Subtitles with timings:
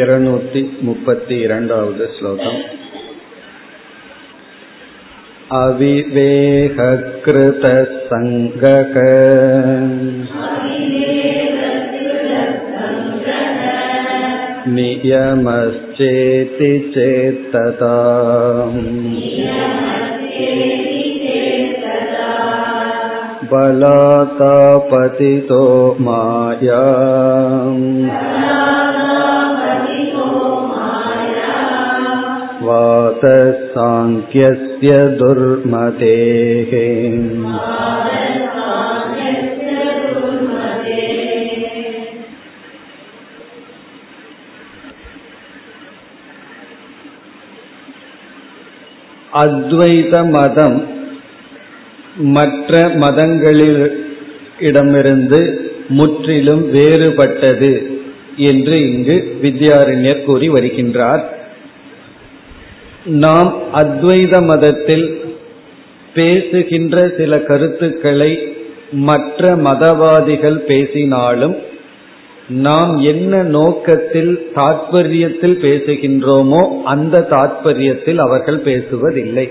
[0.00, 2.58] இருநூத்தி मुपति इरण्डावद् श्लोकम्
[7.60, 8.94] अविवेहकृतसङ्गक
[14.76, 17.94] नियमश्चेति चेत्तता
[23.52, 25.62] बलातापतितो
[26.06, 26.82] माया
[33.62, 36.72] वातसाङ्ख्यस्य दुर्मतेः
[49.40, 50.88] அத்வைத மதம்
[52.28, 57.98] மற்ற மதங்களிடமிருந்து முற்றிலும் வேறுபட்டது
[58.36, 61.33] என்று இங்கு வித்யாரண்யர் கூறி வருகின்றார்
[63.05, 65.23] நாம் அத்வைத மதத்தில்
[66.13, 68.53] பேசுகின்ற சில கருத்துக்களை
[68.91, 71.55] மற்ற மதவாதிகள் பேசினாலும்
[72.47, 79.49] நாம் என்ன நோக்கத்தில் தாற்பயத்தில் பேசுகின்றோமோ அந்த தாற்பயத்தில் அவர்கள் பேசுவதில்லை.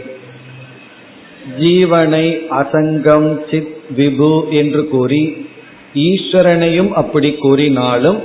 [1.60, 5.46] ஜீவனை அசங்கம் சித் விபு என்று கூறி
[5.94, 8.18] ஈஸ்வரனையும் அப்படி கூறினாலும்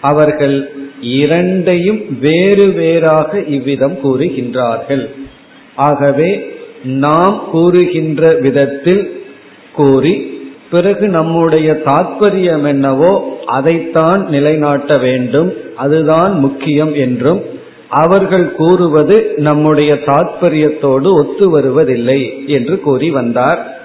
[0.00, 5.10] அவர்கள் இரண்டையும் வேறு வேறாக இவ்விதம் கூறுகின்றார்கள்.
[5.74, 6.50] ஆகவே
[6.84, 9.20] நாம் கூறுகின்ற விதத்தில்
[9.72, 10.34] கூறி
[10.70, 15.54] பிறகு நம்முடைய தாற்பயம் என்னவோ அதைத்தான் நிலைநாட்ட வேண்டும்.
[15.76, 17.42] அதுதான் முக்கியம் என்றும்
[17.88, 23.76] அவர்கள் கூறுவது நம்முடைய தாற்பயத்தோடு ஒத்து வருவதில்லை என்று கூறி வந்தார்.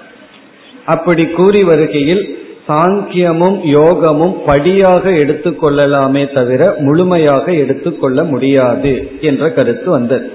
[0.86, 10.30] அப்படி கூறி வருகையில் சாங்கியமும் யோகமும் படியாக எடுத்துக்கொள்ளலாமே தவிர முழுமையாக எடுத்துக்கொள்ள முடியாது என்ற கருத்து வந்தது.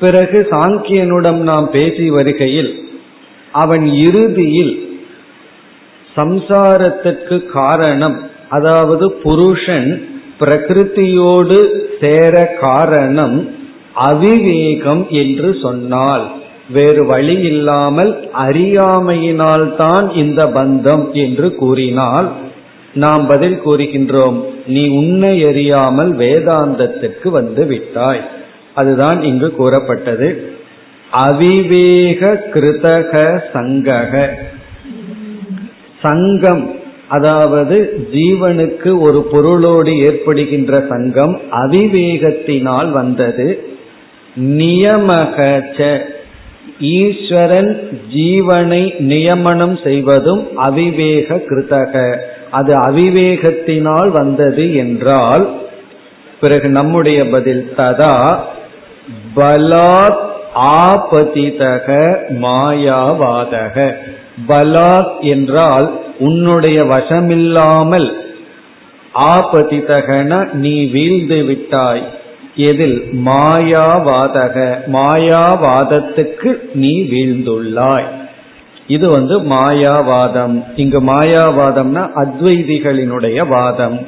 [0.00, 2.90] பிறகு சாங்கியனுடன் நாம் பேசி வருகையில்
[3.52, 4.74] அவன் இறுதியில்
[6.16, 10.06] சம்சாரத்திற்கு காரணம் அதாவது புருஷன்
[10.38, 11.58] பிரகிருத்தியோடு
[12.00, 13.36] சேர காரணம்
[14.10, 16.41] அவிவேகம் என்று சொன்னால்
[16.72, 22.32] வேறு வழி இல்லாமல் அறியாமையினால்தான் இந்த பந்தம் என்று கூறினால்
[22.94, 28.20] நாம் பதில் கூறுகின்றோம் நீ உன்னை அறியாமல் வேதாந்தத்திற்கு வந்து விட்டாய்.
[28.74, 30.52] அதுதான் இங்கு கூறப்பட்டது.
[31.16, 34.28] அவிவேக கிருதக சங்கக.
[36.02, 36.74] சங்கம்
[37.08, 43.76] அதாவது ஜீவனுக்கு ஒரு பொருளோடு ஏற்படுகின்ற சங்கம் அவிவேகத்தினால் வந்தது.
[44.40, 45.98] நியமகச்ச.
[46.80, 52.18] ஈஸ்வரன் ஜீவனை நியமனம் செய்வதும் அவிவேக கிருதக
[52.50, 55.50] அது அவிவேகத்தினால் வந்தது என்றால்
[56.40, 58.38] பிறகு நம்முடைய பதில் ததா
[59.36, 63.94] பலாத் ஆபதிதக மாயாவாதக.
[64.48, 68.12] பலாத் என்றால் உன்னுடைய வசமில்லாமல்
[69.14, 72.02] ஆபதிதகன நீ வீழ்ந்து விட்டாய்.
[72.56, 78.06] எதில் மாயாவாதக மாயாவாதத்துக்கு நீ வீழ்ந்துள்ளாய்.
[78.86, 80.64] இது வந்து மாயாவாதம்.
[80.76, 84.06] இங்கு மாயாவாதம்னா அத்வைதிகளினுடைய வாதம்.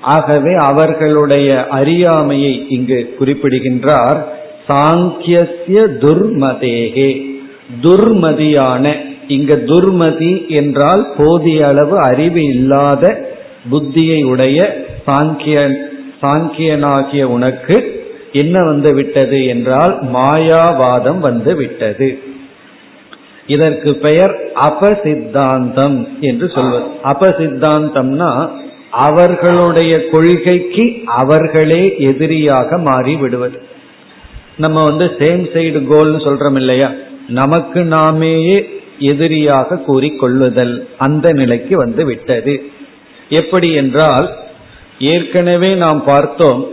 [0.00, 4.26] ஆகவே அவர்களுடைய அறியாமையை இங்கு குறிப்பிடுகின்றார்.
[4.68, 7.38] சாங்கியசிய துர்மதேகே.
[7.82, 8.96] துர்மதியான
[9.28, 13.34] இங்க துர்மதி என்றால் போதிய அளவு அறிவு இல்லாத
[13.70, 15.84] புத்தியை உடைய சாங்கிய
[16.26, 22.08] சாங்கியனாகிய உனக்கு என்ன வந்து விட்டது என்றால் மாயாவாதம் வந்து விட்டது
[23.46, 26.86] இதற்கு பெயர் அபசித்தாந்தம் என்று சொல்வது.
[27.02, 28.30] அபசித்தாந்தம்னா
[28.90, 33.58] அவர்களுடைய கொள்கைக்கு அவர்களே எதிரியாக மாறி விடுவது
[34.56, 36.88] நம்ம வந்து சேம் சைடு கோல்னு சொல்றோம் இல்லையா?
[37.28, 38.58] நமக்கு நாமேயே
[38.98, 42.54] எதிரியாக கூறிக்கொள்ளுதல் அந்த நிலைக்கு வந்து விட்டது.
[43.28, 44.36] எப்படி என்றால்
[44.98, 46.66] ஏற்கனவே நாம் பார்த்தோம்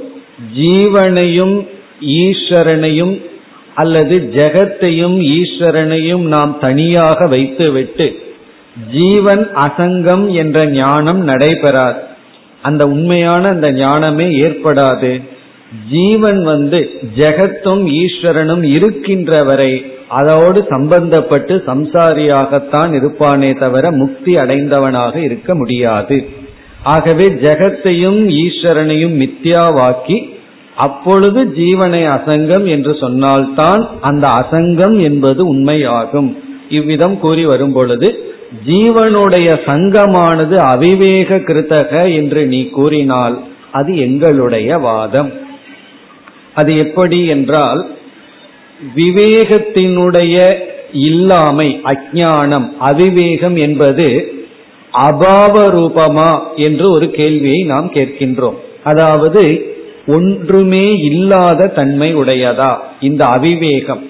[0.60, 1.68] ஜீவனையும்
[2.02, 3.22] ஈஸ்வரனையும்
[3.76, 8.22] அல்லது ஜெகத்தையும் ஈஸ்வரனையும் நாம் தனியாக வைத்துவிட்டு
[8.92, 12.00] ஜீவன் அசங்கம் என்ற ஞானம் நடைபெறாது.
[12.62, 15.22] அந்த உண்மையான அந்த ஞானமே ஏற்படாது.
[15.92, 26.28] ஜீவன் வந்து ஜெகத்தும் ஈஸ்வரனும் இருக்கின்ற வரை அதோடு சம்பந்தப்பட்டு சம்சாரியாகத்தான் இருப்பானே தவிர முக்தி அடைந்தவனாக இருக்க முடியாது.
[26.84, 30.18] ஆகவே ஜெகத்தையும் ஈஸ்வரனையும் மித்யாவாக்கி
[30.76, 36.36] அப்பொழுது ஜீவனை அசங்கம் என்று சொன்னால்தான் அந்த அசங்கம் என்பது உண்மையாகும்.
[36.70, 38.08] இவ்விதம் கூறி வரும் பொழுது
[38.68, 43.36] ஜீவனுடைய சங்கமானது அவிவேக கிருத்தக என்று நீ கூறினால்
[43.72, 45.32] அது எங்களுடைய வாதம்.
[46.54, 47.82] அது எப்படி என்றால்
[48.96, 50.38] விவேகத்தினுடைய
[50.92, 54.08] இல்லாமை அஜானம் அவிவேகம் என்பது
[54.94, 58.54] அபாவ ரூபமா என்று ஒரு கேள்வியை நாம் கேட்கின்றோம்.
[58.84, 59.72] அதாவது
[60.08, 62.78] ஒன்றுமே இல்லாத தன்மை உடையதா?
[63.00, 64.04] இந்த அவிவேகம்.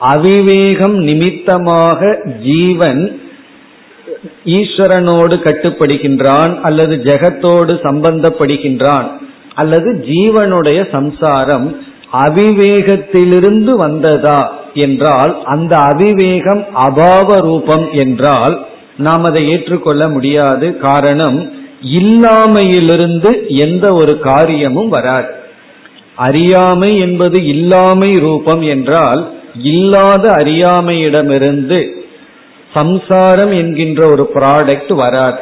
[0.00, 3.18] அவிவேகம் நிமித்தமாக ஜீவன்
[4.44, 9.08] ஈஸ்வரனோடு கட்டுப்படுகின்றான் அல்லது ஜெகத்தோடு சம்பந்தப்படுகின்றான்
[9.54, 11.76] அல்லது ஜீவனுடைய சம்சாரம்
[12.12, 14.52] அவிவேகத்திலிருந்து வந்ததா?
[14.74, 18.66] என்றால் அந்த அவிவேகம் அபாவ ரூபம் என்றால்
[18.96, 20.76] நாம் அதை ஏற்றுக்கொள்ள முடியாது.
[20.76, 21.52] காரணம்
[21.98, 25.34] இல்லாமையிலிருந்து எந்த ஒரு காரியமும் வராது.
[26.16, 29.32] அறியாமை என்பது இல்லாமை ரூபம் என்றால்
[29.62, 31.90] இல்லாத அறியாமையிடமிருந்து
[32.74, 35.38] சம்சாரம் என்கின்ற ஒரு ப்ராடக்ட் வராது.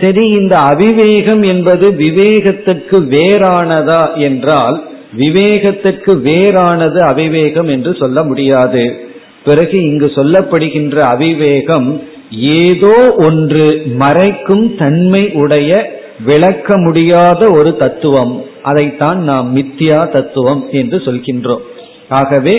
[0.00, 9.10] சரி இந்த அவிவேகம் என்பது விவேகத்திற்கு வேறானதா என்றால் விவேகத்திற்கு வேறானது அவிவேகம் என்று சொல்ல முடியாது.
[9.44, 11.88] பிறகு இங்கு சொல்லப்படுகின்ற அவிவேகம்
[12.38, 13.66] ஏதோ ஒன்று
[13.98, 15.70] மறைக்கும் தன்மை உடைய
[16.24, 18.44] விளக்க முடியாத ஒரு தத்துவம்.
[18.62, 21.64] அதைத்தான் நாம் மித்தியா தத்துவம் என்று சொல்கின்றோம்.
[22.08, 22.54] ஆகவே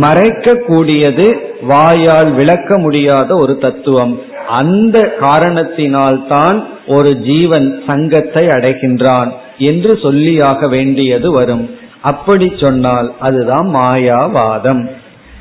[0.00, 1.26] மறைக்கக்கூடியது
[1.62, 4.20] வாயால் விளக்க முடியாத ஒரு தத்துவம்.
[4.48, 11.64] அந்த காரணத்தினால்தான் ஒரு ஜீவன் சங்கத்தை அடைகின்றான் என்று சொல்லியாக வேண்டியது வரும்.
[12.00, 14.82] அப்படி சொன்னால் அதுதான் மாயாவாதம்.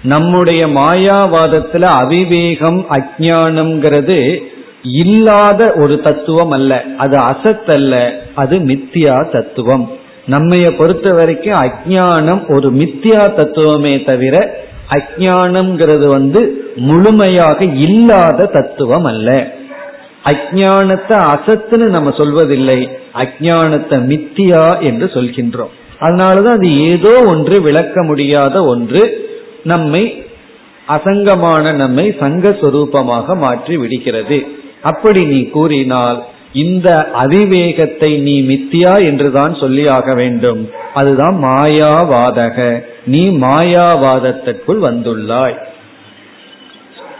[0.03, 4.41] நம்முடைய மாயாவாதத்துல அவிவேகம் அஜானம்ங்கிறது
[4.81, 6.85] இல்லாத ஒரு தத்துவம் அல்ல.
[6.97, 9.89] அது அசத்தல்ல அது மித்தியா தத்துவம்.
[10.29, 19.47] நம்மைய பொறுத்த வரைக்கும் அஜானம் ஒரு மித்தியா தத்துவமே தவிர அஜானம்ங்கிறது வந்து முழுமையாக இல்லாத தத்துவம் அல்ல.
[20.23, 25.69] அஜானத்தை அசத்துன்னு நம்ம சொல்வதில்லை அஜானத்தை மித்தியா என்று சொல்கின்றோம்.
[25.99, 29.29] அதனாலதான் அது ஏதோ ஒன்று விளக்க முடியாத ஒன்று
[29.63, 30.23] நம்மை
[30.87, 34.45] அசங்கமான நம்மை சங்க சொரூபமாக மாற்றி விடுகிறது.
[34.81, 36.23] அப்படி நீ கூறினால்
[36.53, 40.69] இந்த அதிவேகத்தை நீ மித்தியா என்றுதான் சொல்லியாக வேண்டும்.
[40.93, 42.83] அதுதான் மாயாவாதக.
[43.05, 45.55] நீ மாயாவாதத்திற்குள் வந்துள்ளாய்.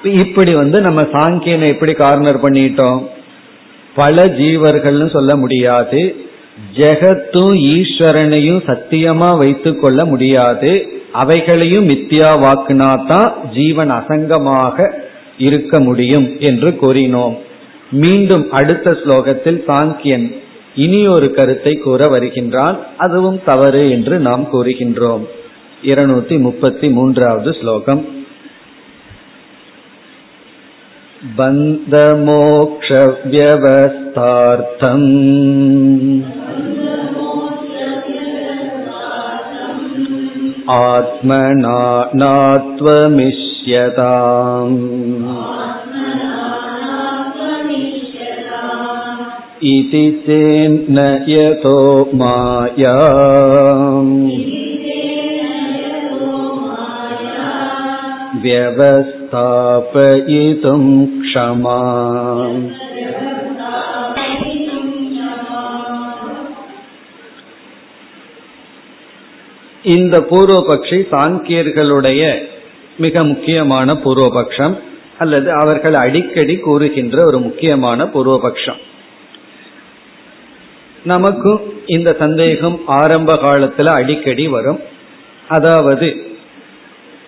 [0.04, 3.08] இப்படி வந்து நம்ம சாங்கியனை எப்படி கார்னர் பண்ணிட்டோம்?
[3.96, 6.16] பல ஜீவர்கள்னு சொல்ல முடியாது.
[6.78, 11.01] ஜெகத்தும் ஈஸ்வரனையும் சத்தியமா வைத்து கொள்ள முடியாது.
[11.21, 14.93] அவைகளையும் மித்தியா வாக்குனா தான் ஜீவன் அசங்கமாக
[15.39, 17.37] இருக்க முடியும் என்று கூறினோம்
[17.97, 20.35] மீண்டும் அடுத்த ஸ்லோகத்தில் சாங்கியன்
[20.77, 25.27] இனி ஒரு கருத்தை கூற வருகின்றான் அதுவும் தவறு என்று நாம் கூறுகின்றோம்
[25.83, 28.15] இருநூத்தி முப்பத்தி மூன்றாவது ஸ்லோகம்
[33.69, 36.40] बन्धमोक्षव्यवस्थार्थम्
[40.77, 41.79] आत्मना
[42.23, 43.47] नात्वमिष्यताम्
[49.73, 51.79] इति चेन्न यतो
[52.21, 52.97] माया
[58.43, 59.73] व्यवस्थापयितुं
[61.21, 61.79] क्षमा
[69.84, 72.48] இந்த பூர்வபக்ஷி சாங்கியர்களுடைய
[72.98, 74.76] மிக முக்கியமான பூர்வபக்ஷம்
[75.18, 78.80] அல்லது அவர்கள் அடிக்கடி கூறுகின்ற ஒரு முக்கியமான பூர்வபக்ஷம்.
[81.04, 84.80] நமக்கும் இந்த சந்தேகம் ஆரம்ப காலத்துல அடிக்கடி வரும்.
[85.48, 86.26] அதாவது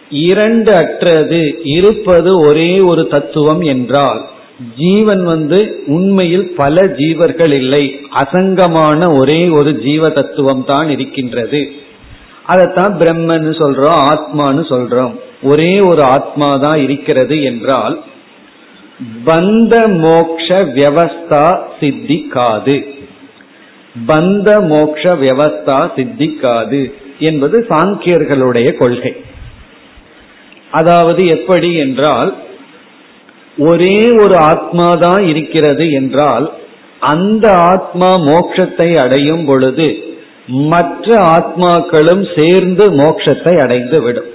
[0.10, 4.22] இரண்டு அற்றது இருப்பது ஒரே ஒரு தத்துவம் என்றால்
[4.77, 8.00] ஜீவன் வந்து உண்மையில் பல ஜீவர்கள் இல்லை.
[8.10, 11.74] அசங்கமான ஒரே ஒரு ஜீவ தத்துவம் தான் இருக்கின்றது.
[12.45, 15.13] அதைத்தான் பிரம்மன்னு சொல்றோம் ஆத்மான்னு சொல்றோம்.
[15.41, 17.95] ஒரே ஒரு ஆத்மா தான் இருக்கிறது என்றால்
[19.25, 21.45] பந்த மோக்ஷ வியவஸ்தா
[21.79, 22.77] சித்திக்காது.
[24.07, 26.81] பந்த மோக்ஷ வியவஸ்தா சித்திக்காது
[27.19, 29.13] என்பது சாங்கியர்களுடைய கொள்கை.
[30.71, 32.31] அதாவது எப்படி என்றால்
[33.57, 36.45] ஒரே ஒரு ஆத்மா தான் இருக்கிறது என்றால்
[37.00, 39.88] அந்த ஆத்மா மோட்சத்தை அடையும் பொழுது
[40.47, 44.25] மற்ற ஆத்மாக்களும் சேர்ந்து மோட்சத்தை அடைந்து விடும்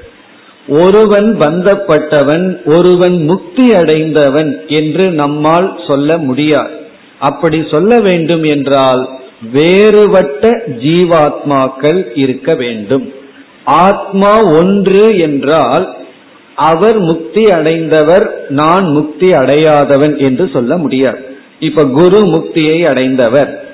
[0.69, 6.71] ஒருவன் பந்தப்பட்டவன் ஒருவன் முக்தி அடைந்தவன் என்று நம்மால் சொல்ல முடியாது.
[7.19, 9.09] அப்படி சொல்ல வேண்டும் என்றால்
[9.53, 13.13] வேறுபட்ட ஜீவாத்மாக்கள் இருக்க வேண்டும்.
[13.65, 15.97] ஆத்மா ஒன்று என்றால்
[16.55, 21.19] அவர் முக்தி அடைந்தவர் நான் முக்தி அடையாதவன் என்று சொல்ல முடியாது.
[21.59, 23.68] இப்ப குரு முக்தியை அடைந்தவர்.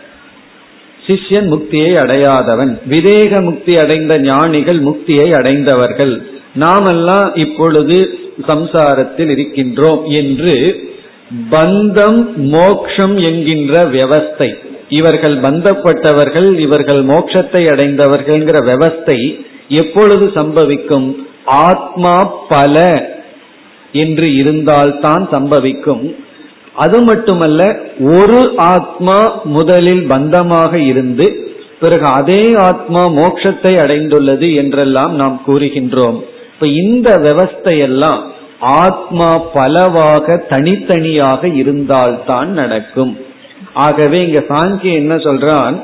[1.07, 2.79] சிஷ்யன் முக்தியை அடையாதவன்.
[2.91, 6.27] விதேக முக்தி அடைந்த ஞானிகள் முக்தியை அடைந்தவர்கள்.
[6.55, 8.19] நாமெல்லாம் இப்பொழுது
[8.49, 10.55] சம்சாரத்தில் இருக்கின்றோம் என்று
[11.51, 14.55] பந்தம் மோக்ஷம் என்கின்ற வியவஸ்தை.
[14.89, 21.15] இவர்கள் பந்தப்பட்டவர்கள் இவர்கள் மோட்சத்தை அடைந்தவர்கள்ங்கிற வியவஸ்தை எப்பொழுது சம்பவிக்கும்?
[21.45, 23.07] ஆத்மா பல
[23.93, 26.15] என்று இருந்தால்தான் சம்பவிக்கும்.
[26.75, 36.19] அது மட்டுமல்ல ஒரு ஆத்மா முதலில் பந்தமாக இருந்து பிறகு அதே ஆத்மா மோட்சத்தை அடைந்துள்ளது என்றெல்லாம் நாம் கூறுகின்றோம்.
[36.55, 38.21] இப்ப இந்த விவஸ்தையெல்லாம்
[38.61, 43.19] ஆத்மா பலவாக தனித்தனியாக இருந்தால்தான் நடக்கும்.
[43.75, 45.83] ஆகவே இங்க சாங்கி என்ன சொல்றான்?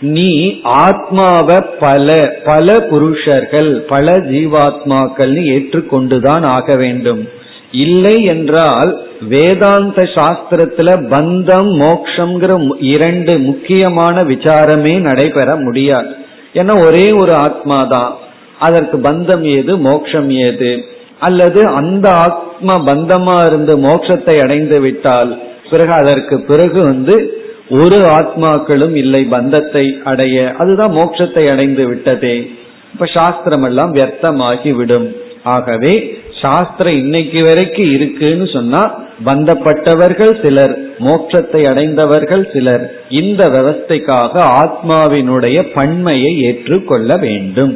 [0.00, 7.28] நீ ஆத்மாவை பல பல புருஷர்கள் பல ஜீவாத்மாக்கள் ஏற்றுக்கொண்டுதான் ஆக வேண்டும்.
[7.70, 16.08] இல்லை என்றால் வேதாந்த சாஸ்திரத்துல பந்தம் மோக்ஷங்கிற இரண்டு முக்கியமான விசாரமே நடைபெற முடியாது.
[16.52, 18.16] ஏன்னா ஒரே ஒரு ஆத்மா தான்
[18.58, 20.84] அதற்கு பந்தம் ஏது மோக்ஷம் ஏது?
[21.18, 25.38] அல்லது அந்த ஆத்மா பந்தமா இருந்து மோட்சத்தை அடைந்து விட்டால்
[25.70, 27.38] பிறகு அதற்கு பிறகு வந்து
[27.70, 30.54] ஒரு ஆத்மாக்களும் இல்லை பந்தத்தை அடைய.
[30.54, 32.50] அதுதான் மோட்சத்தை அடைந்து விட்டதே.
[32.92, 38.82] இப்ப சாஸ்திரம் எல்லாம் வியர்த்தமாகி விடும் ஆகவே சாஸ்திரம் இன்னைக்கு வரைக்கும் இருக்குன்னு சொன்னா
[39.26, 47.74] பந்தப்பட்டவர்கள் சிலர் மோட்சத்தை அடைந்தவர்கள் சிலர் இந்த விவஸ்தைக்காக ஆத்மாவினுடைய பன்மையை ஏற்றுக்கொள்ள வேண்டும்.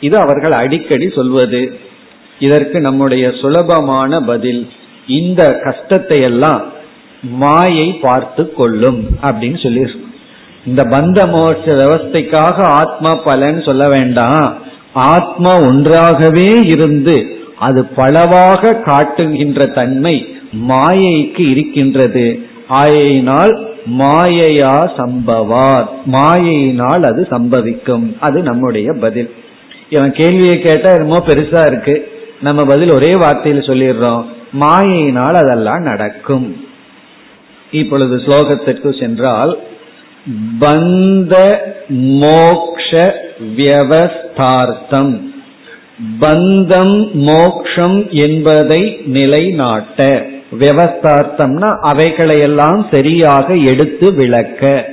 [0.00, 1.62] இது அவர்கள் அடிக்கடி சொல்வது.
[2.38, 4.62] இதற்கு நம்முடைய சுலபமான பதில்
[5.06, 6.62] இந்த கஷ்டத்தை எல்லாம்
[7.42, 9.84] மாயை பார்த்து கொள்ளும் அப்படின்னு சொல்லி
[10.66, 14.48] இந்த பந்த மோட்ச விவஸ்தைக்காக ஆத்மா பலன் சொல்ல வேண்டாம்.
[14.92, 17.16] ஆத்மா ஒன்றாகவே இருந்து
[17.58, 20.36] அது பலவாக காட்டுகின்ற தன்மை
[20.68, 22.40] மாயைக்கு இருக்கின்றது.
[22.68, 28.16] ஆயினால் மாயையா சம்பவார் மாயையினால் அது சம்பவிக்கும்.
[28.20, 29.30] அது நம்முடைய பதில்.
[29.90, 32.12] இவன் கேள்வியை கேட்டா ரொம்ப பெருசா இருக்கு.
[32.40, 34.24] நம்ம பதில் ஒரே வார்த்தையில் சொல்லிடுறோம்.
[34.60, 36.56] மாயையினால் அதெல்லாம் நடக்கும்.
[37.70, 39.58] இப்பொழுது ஸ்லோகத்திற்கு சென்றால்
[40.60, 41.56] பந்த
[41.88, 43.14] மோக்ஷ
[43.56, 45.34] வியவஸ்தார்த்தம்.
[46.20, 50.26] பந்தம் மோக்ஷம் என்பதை நிலைநாட்ட.
[50.58, 54.88] விவஸ்தார்த்தம்னா அவைகளையெல்லாம் சரியாக எடுத்து விளக்க.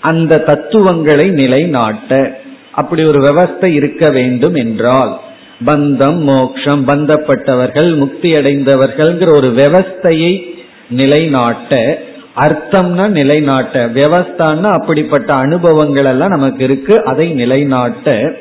[0.00, 2.40] அந்த தத்துவங்களை நிலைநாட்ட.
[2.72, 5.20] அப்படி ஒரு விவஸ்தை இருக்க வேண்டும் என்றால்
[5.66, 10.42] பந்தம் மோக்ஷம் பந்தப்பட்டவர்கள் முக்தி அடைந்தவர்கள்ங்கிற ஒரு விவஸ்தையை
[10.90, 12.02] நிலைநாட்ட
[12.36, 13.86] அர்த்தம்னா நிலைநாட்ட.
[13.94, 18.36] விவஸ்தான்னா அப்படிப்பட்ட அனுபவங்கள் எல்லாம் நமக்கு இருக்கு அதை நிலைநாட்ட.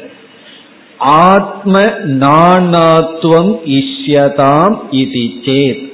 [1.00, 5.88] ஆத்ம நானாத்துவம் இஷ்யதாம் இது சேத்.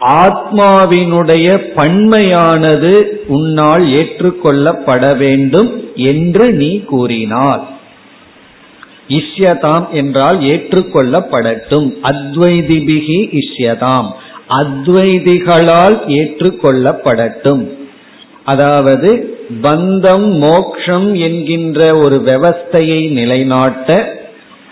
[0.00, 7.60] ஆத்மாவினுடைய பன்மையானது உன்னால் ஏற்றுக்கொள்ளப்பட வேண்டும் என்று நீ கூறினாள்
[9.08, 11.94] இஷ்யதாம் என்றால் ஏற்றுக்கொள்ளப்படட்டும்.
[12.02, 14.10] அத்வைதிபிகி இஷ்யதாம்.
[14.48, 17.68] அத்வைதிகளால் ஏற்றுக்கொள்ளப்படட்டும்.
[18.44, 24.16] அதாவது பந்தம் மோக்ஷம் என்கின்ற ஒரு விவஸ்தையை நிலைநாட்ட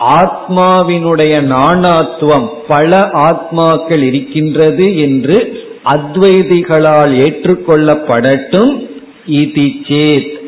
[0.00, 8.88] ஆத்மாவினுடைய நாணாத்துவம் பல ஆத்மாக்கள் இருக்கின்றது என்று அத்வைதிகளால் ஏற்றுக்கொள்ளப்படட்டும்.
[9.30, 10.38] இதி சேத்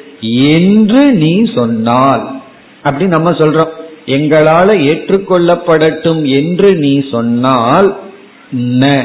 [0.59, 2.41] என்று நீ சொன்னால்.
[2.83, 3.69] அப்படி நம்ம சொல்றோம்.
[4.07, 7.97] எங்களால ஏற்றுக்கொள்ளப்படட்டும் என்று நீ சொன்னால்
[8.57, 9.05] ந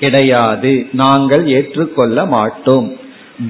[0.00, 0.86] கிடையாது.
[0.92, 2.96] நாங்கள் ஏற்றுக்கொள்ள மாட்டோம்.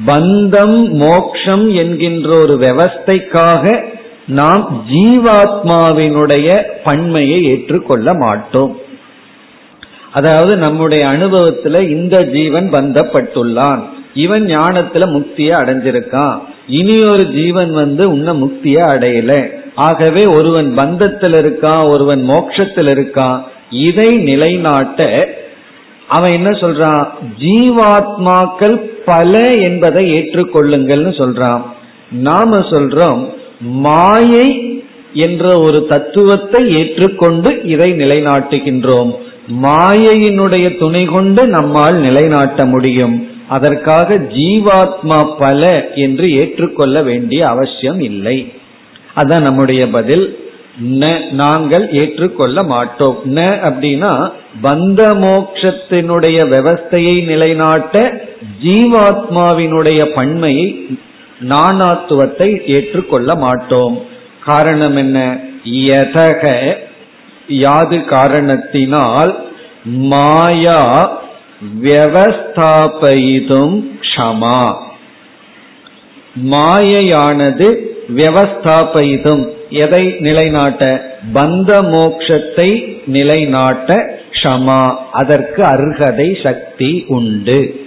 [0.06, 3.96] பந்தம் மோக்ஷம் என்கின்ற ஒரு விவஸ்தைக்காக
[4.28, 8.76] நாம் ஜீவாத்மாவினுடைய பண்மையை ஏற்றுக்கொள்ள மாட்டோம்.
[10.12, 13.82] அதாவது நம்முடைய அனுபவத்துல இந்த ஜீவன் பந்தப்பட்டுள்ளான்.
[14.14, 16.38] இவன் ஞானத்துல முக்திய அடைஞ்சிருக்கான்.
[16.66, 19.48] இனி ஒரு ஜீவன் வந்து உன்ன முக்திய அடையல.
[19.74, 23.42] ஆகவே ஒருவன் பந்தத்தில் இருக்கான் ஒருவன் மோட்சத்தில் இருக்கான்.
[23.70, 25.28] இதை நிலைநாட்ட
[26.08, 27.06] அவன் என்ன சொல்றான்?
[27.38, 31.62] ஜீவாத்மாக்கள் பல என்பதை ஏற்றுக்கொள்ளுங்கள்னு சொல்றான்.
[32.10, 34.72] நாம சொல்றோம் மாயை
[35.12, 39.14] என்ற ஒரு தத்துவத்தை ஏற்றுக்கொண்டு இதை நிலைநாட்டுகின்றோம்.
[39.62, 43.30] மாயையினுடைய துணை கொண்டு நம்மால் நிலைநாட்ட முடியும்.
[43.48, 48.52] அதற்காக ஜீவாத்மா பல என்று ஏற்றுக்கொள்ள வேண்டிய அவசியம் இல்லை.
[49.16, 50.38] அதான் நம்முடைய பதில்.
[50.90, 53.18] ந நாங்கள் ஏற்றுக்கொள்ள மாட்டோம்.
[53.24, 54.30] ந அப்படின்னா
[54.62, 58.22] பந்த மோக்ஷத்தினுடைய விவஸ்தையை நிலைநாட்ட
[58.64, 60.86] ஜீவாத்மாவினுடைய பன்மையை
[61.40, 64.06] நாணாத்துவத்தை ஏற்றுக்கொள்ள மாட்டோம்.
[64.44, 65.40] காரணம் என்ன?
[65.64, 66.72] யதக
[67.46, 69.46] யாது காரணத்தினால்
[69.84, 71.16] மாயா
[71.82, 74.76] வியவஸ்தாபயிதும் க்ஷமா.
[76.50, 79.48] மாயையானது வியவஸ்தாபயிதும்.
[79.70, 81.02] எதை நிலைநாட்ட?
[81.34, 84.96] பந்த மோக்ஷத்தை நிலைநாட்ட க்ஷமா.
[85.12, 87.86] அதற்கு அர்ஹதை சக்தி உண்டு.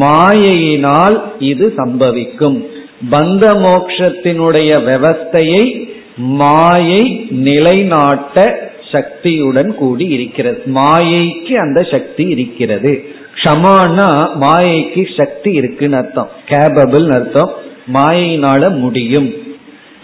[0.00, 2.72] மாயையினால் இது சம்பவிக்கும்.
[3.10, 8.58] பந்த மோக்ஷத்தினுடைய விவஸ்தையை மாயை நிலைநாட்ட
[8.92, 10.62] சக்தியுடன் கூடி இருக்கிறது.
[10.66, 13.04] மாயைக்கு அந்த சக்தி இருக்கிறது.
[13.34, 16.28] க்ஷமானா மாயைக்கு சக்தி இருக்குன்னு அர்த்தம்.
[16.48, 17.52] கேபபிள் அர்த்தம்.
[17.94, 19.34] மாயினால முடியும்.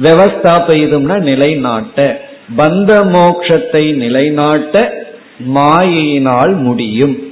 [0.03, 2.21] விவஸ்தா பெய்தும்னா நிலைநாட்ட.
[2.57, 5.05] பந்த மோக்ஷத்தை நிலைநாட்ட
[5.55, 7.30] மாயையினால் முடியும்.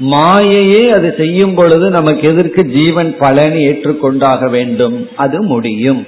[0.00, 5.08] மாயையே அது செய்யும் பொழுது நமக்கு எதற்கு ஜீவன் பலனை ஏற்றுக்கொண்டாக வேண்டும்?
[5.16, 6.06] அது முடியும்.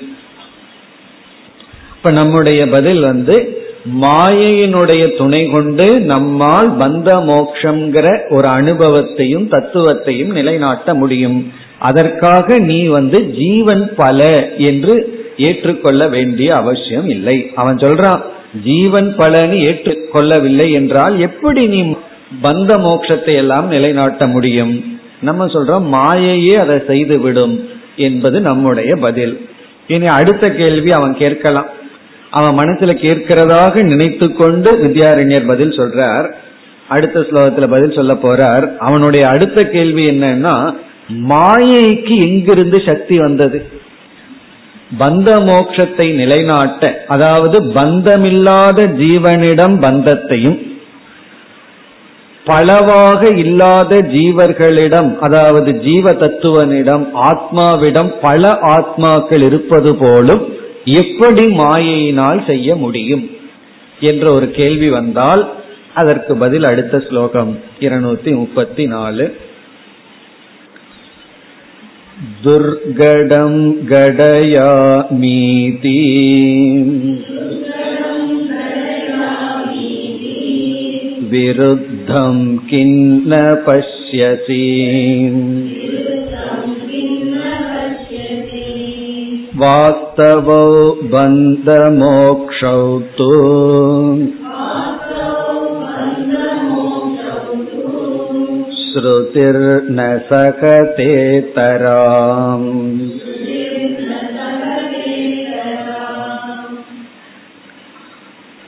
[1.96, 3.62] இப்ப நம்முடைய பதில் வந்து
[4.00, 11.52] மாயையினுடைய துணை கொண்டு நம்மால் பந்த மோக்ஷங்கிற ஒரு அனுபவத்தையும் தத்துவத்தையும் நிலைநாட்ட முடியும்.
[11.78, 17.50] அதற்காக நீ வந்து ஜீவன் பல என்று ஏற்றுக்கொள்ள வேண்டிய அவசியம் இல்லை.
[17.54, 18.20] அவன் சொல்றான்
[18.64, 21.96] ஜீவன் பலனு ஏற்றுக்கொள்ளவில்லை என்றால் எப்படி நீ
[22.42, 24.98] பந்த மோட்சத்தை எல்லாம் நிலைநாட்ட முடியும்.
[25.20, 29.48] நம்ம சொல்றோம் மாயையே அதை செய்து விடும் என்பது நம்முடைய பதில்.
[29.86, 31.66] இனி அடுத்த கேள்வி அவன் கேட்கலாம்.
[32.30, 36.32] அவன் மனசுல கேட்கிறதாக நினைத்து கொண்டு வித்யாரண்யர் பதில் சொல்றார்.
[36.88, 38.76] அடுத்த ஸ்லோகத்துல பதில் சொல்ல போறார்.
[38.76, 40.74] அவனுடைய அடுத்த கேள்வி என்னன்னா
[41.28, 43.68] மாயைக்கு எங்கிருந்து சக்தி வந்தது?
[44.98, 50.67] பந்த மோட்சத்தை நிலைநாட்ட அதாவது பந்தமில்லாத ஜீவனிடம் பந்தத்தையும்
[52.48, 60.54] பலவாக இல்லாத ஜீவர்களிடம் அதாவது ஜீவ தத்துவனிடம் ஆத்மாவிடம் பல ஆத்மாக்கள் இருப்பது போலும்
[60.94, 63.30] எப்படி மாயையினால் செய்ய முடியும்?
[64.00, 65.48] என்ற ஒரு கேள்வி வந்தால்
[65.94, 69.36] அதற்கு பதில் அடுத்த ஸ்லோகம் இருநூத்தி முப்பத்தி நாலு
[72.44, 75.98] துர்கடம் கடயாமீதி
[81.31, 82.37] विरुद्धं
[82.69, 84.65] किन्न पश्यसि
[89.61, 90.65] वास्तवौ
[91.13, 92.79] बन्धमोक्षौ
[93.17, 93.31] तु
[98.93, 101.11] श्रुतिर्न सकते
[101.55, 102.71] तराम्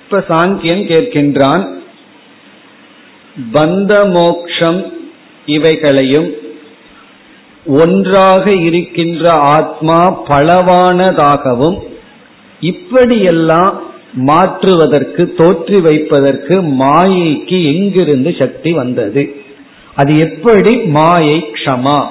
[0.08, 1.64] இப்ப சாங்கியன் கேட்கின்றான்
[3.53, 4.93] பந்த மோக்ஷம்
[5.47, 6.33] இவைகளையும்
[7.65, 11.79] ஒன்றாக இருக்கின்ற ஆத்மா பலவானதாகவும்
[12.61, 13.81] இப்படியெல்லாம்
[14.13, 19.35] மாற்றுவதற்கு தோற்றி வைப்பதற்கு மாயைக்கு எங்கிருந்து சக்தி வந்தது?
[19.95, 20.77] அது எப்படி?
[20.77, 22.07] மாயை க்ஷமா.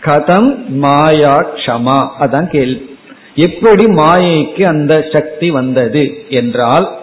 [0.00, 2.08] கதம் மாயா க்ஷமா.
[2.20, 2.96] அதான் கேள்வி.
[3.34, 6.24] எப்படி மாயைக்கு அந்த சக்தி வந்தது?
[6.28, 6.98] என்றால்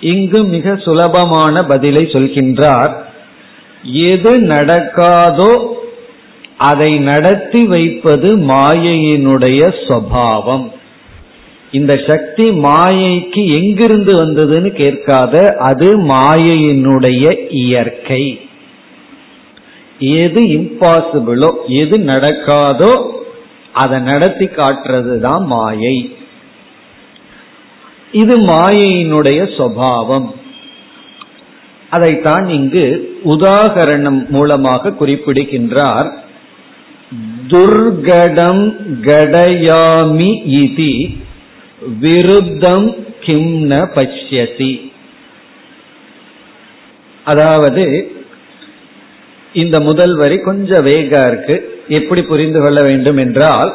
[0.00, 2.92] இங்கு மிக சுலபமான பதிலை சொல்கின்றார்.
[3.82, 5.74] எது நடக்காதோ
[6.56, 10.72] அதை நடத்தி வைப்பது மாயையினுடைய சுவாவம்.
[11.70, 18.40] இந்த சக்தி மாயைக்கு எங்கிருந்து வந்ததுன்னு கேட்காத அது மாயையினுடைய இயற்கை.
[19.98, 23.14] எது இம்பாசிபிளோ எது நடக்காதோ
[23.72, 26.16] அதை நடத்தி காட்டுறது தான் மாயை.
[28.22, 30.28] இது மாயையினுடைய சுவாவம்.
[31.90, 32.84] அதைத்தான் இங்கு
[33.24, 36.08] உதாகரணம் மூலமாக குறிப்பிடுகின்றார்.
[37.52, 38.64] துர்கடம்
[39.08, 40.30] கடயாமி
[40.62, 40.94] இதி
[42.00, 42.88] விருத்தம்
[43.24, 44.72] கிம்ன பஷ்யசி
[47.24, 47.84] அதாவது
[49.52, 51.56] இந்த முதல் வரி கொஞ்சம் வேகா இருக்கு.
[51.98, 53.70] எப்படி புரிந்து கொள்ள வேண்டும் என்றால்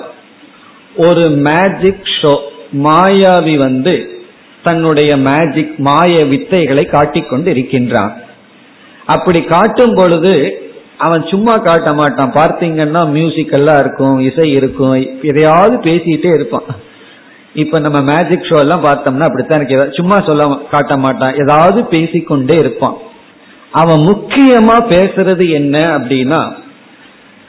[1.06, 2.34] ஒரு மேஜிக் ஷோ
[2.86, 3.96] மாயாவி வந்து
[4.64, 8.14] தன்னுடைய மேஜிக் மாய வித்தைகளை காட்டிக்கொண்டு இருக்கின்றான்
[9.06, 10.56] அப்படி காட்டும் பொழுது
[10.98, 12.32] அவன் சும்மா காட்ட மாட்டான்.
[12.32, 16.64] பார்த்தீங்கன்னா மியூசிக் எல்லாம் இருக்கும் இசை இருக்கும் எதையாவது பேசிட்டே இருப்பான்.
[17.54, 19.94] இப்ப நம்ம மேஜிக் ஷோ எல்லாம் பார்த்தோம்னா அப்படித்தான் இருக்கு.
[19.94, 21.36] சும்மா சொல்ல காட்ட மாட்டான்.
[21.36, 22.98] ஏதாவது பேசிக்கொண்டே இருப்பான்.
[23.72, 26.52] அவன் முக்கியமா பேசுறது என்ன அப்படின்னா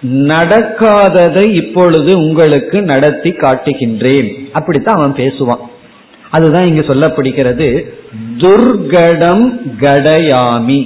[0.06, 4.50] நடக்காததை இப்பொழுது உங்களுக்கு நடத்தி காட்டுகின்றேன்.
[4.52, 5.70] அப்படித்தான் அவன் பேசுவான்.
[6.32, 7.68] அதுதான் இங்கு சொல்லப்படுகிறது
[8.38, 9.44] துர்கடம்
[9.80, 10.80] கடயாமி.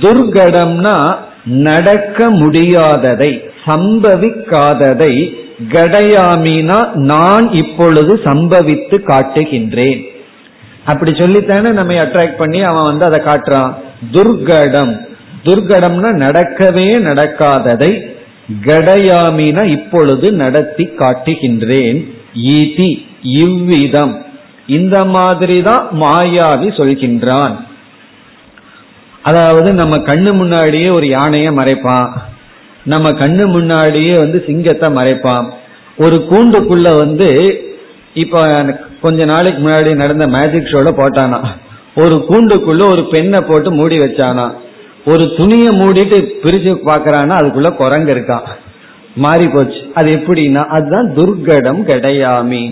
[0.00, 0.96] துர்கடம்னா
[1.44, 3.30] நடக்க முடியாததை
[3.66, 5.14] சம்பவிக்காததை
[5.68, 6.78] கடயாமினா
[7.10, 10.00] நான் இப்பொழுது சம்பவித்து காட்டுகின்றேன்.
[10.84, 13.72] அப்படி சொல்லித்தானே நம்ம அட்ராக்ட் பண்ணி அவன் வந்து அதை காட்டுறான்.
[14.12, 14.94] துர்கடம்.
[15.44, 17.92] துர்கடம்னா நடக்கவே நடக்காததை
[18.64, 21.98] கடையாமினா இப்பொழுது நடத்தி காட்டுகின்றேன்.
[23.22, 24.14] இவ்விதம்.
[24.76, 27.54] இந்த மாதிரி தான் மாயாவி சொல்கின்றான்.
[29.28, 32.08] அதாவது நம்ம கண்ணு முன்னாடியே ஒரு யானையை மறைப்பான்.
[32.84, 35.48] நம்ம கண்ணு முன்னாடியே வந்து சிங்கத்தை மறைப்பான்.
[35.96, 37.28] ஒரு கூண்டுக்குள்ள வந்து
[38.14, 38.44] இப்ப
[39.02, 41.40] கொஞ்ச நாளைக்கு முன்னாடி நடந்த மேஜிக் ஷோல போட்டானா.
[42.02, 44.46] ஒரு கூண்டுக்குள்ள ஒரு பெண்ணை போட்டு மூடி வச்சானா.
[45.06, 48.48] ஒரு துணியை மூடிட்டு பிரிச்சு பாக்குறான்னா அதுக்குள்ள குரங்கு இருக்கான்.
[49.16, 52.62] மாறி போச்சு அது எப்படின்னா அதுதான் துர்கடம் கிடையாமி.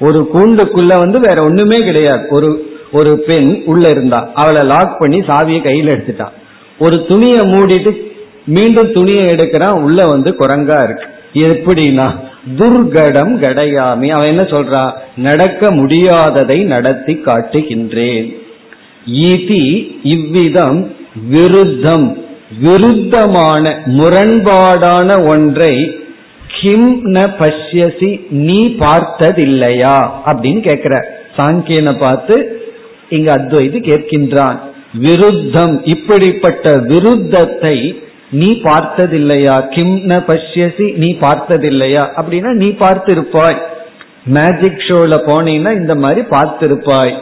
[0.00, 2.26] ஒரு கூண்டுக்குள்ள வந்து வேற ஒண்ணுமே கிடையாது.
[2.30, 6.34] ஒரு ஒரு பெண் உள்ள இருந்தா அவளை லாக் பண்ணி சாவியை கையில எடுத்துட்டான்
[6.78, 7.92] ஒரு துணியை மூடிட்டு
[8.46, 11.06] மீண்டும் துணியை எடுக்கிறான் உள்ள வந்து குரங்கா இருக்கு.
[11.34, 12.06] எப்படின்னா
[12.58, 14.08] துர்கடம் கடையாமி.
[14.08, 14.92] அவன் என்ன சொல்றா?
[15.16, 18.36] நடக்க முடியாததை நடத்தி காட்டுகின்றேன்.
[20.02, 20.94] இவ்விதம்
[21.28, 22.24] விருத்தம்.
[22.62, 26.00] விருத்தமான முரண்பாடான ஒன்றை
[26.60, 30.10] கிம் ந பஷ்யசி நீ பார்த்ததில்லையா?
[30.26, 32.62] அப்படின்னு கேட்கிற சாங்கியனை பார்த்து
[33.08, 34.58] இங்க அத்வைது கேட்கின்றான்.
[34.94, 39.74] விருத்தம் இப்படிப்பட்ட விருத்தத்தை நீ பார்த்ததில்லையா?
[39.74, 42.04] கிம் ந பஷ்யசி நீ பார்த்ததில்லையா?
[42.16, 43.56] அப்படின்னா நீ பார்த்திருப்பாய்.
[44.24, 47.14] மேஜிக் ஷோல போனீங்கன்னா இந்த மாதிரி பார்த்திருப்பாய்.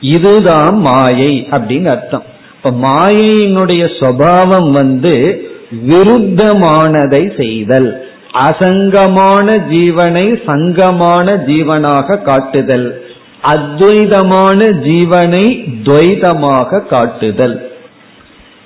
[0.00, 2.22] இதுதான் மாயை அப்படின்னு அர்த்தம்.
[2.56, 5.44] இப்ப மாயையினுடைய சுவாவம் வந்து
[5.88, 8.06] விருத்தமானதை செய்தல்.
[8.32, 13.04] அசங்கமான ஜீவனை சங்கமான ஜீவனாக காட்டுதல்.
[13.42, 17.72] அத்வைதமான ஜீவனை துவைதமாக காட்டுதல்.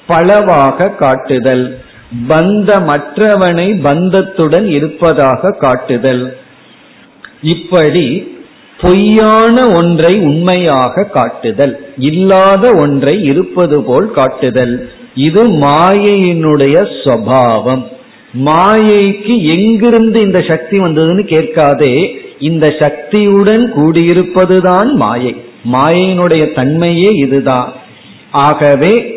[0.06, 1.80] பலவாக காட்டுதல்.
[2.28, 6.36] பந்தமற்றவனை பந்தத்துடன் இருப்பதாக காட்டுதல்.
[7.42, 8.36] இப்படி
[8.80, 11.92] பொய்யான ஒன்றை உண்மையாக காட்டுதல்.
[11.98, 14.90] இல்லாத ஒன்றை இருப்பது போல் காட்டுதல்.
[15.14, 17.88] இது மாயையினுடைய சுவாவம்.
[18.44, 22.18] மாயைக்கு எங்கிருந்து இந்த சக்தி வந்ததுன்னு கேட்காதே.
[22.38, 25.36] இந்த சக்தியுடன் கூடியிருப்பதுதான் மாயை.
[25.72, 27.72] மாயையினுடைய தன்மையே இதுதான்.
[28.30, 29.14] ஆகவே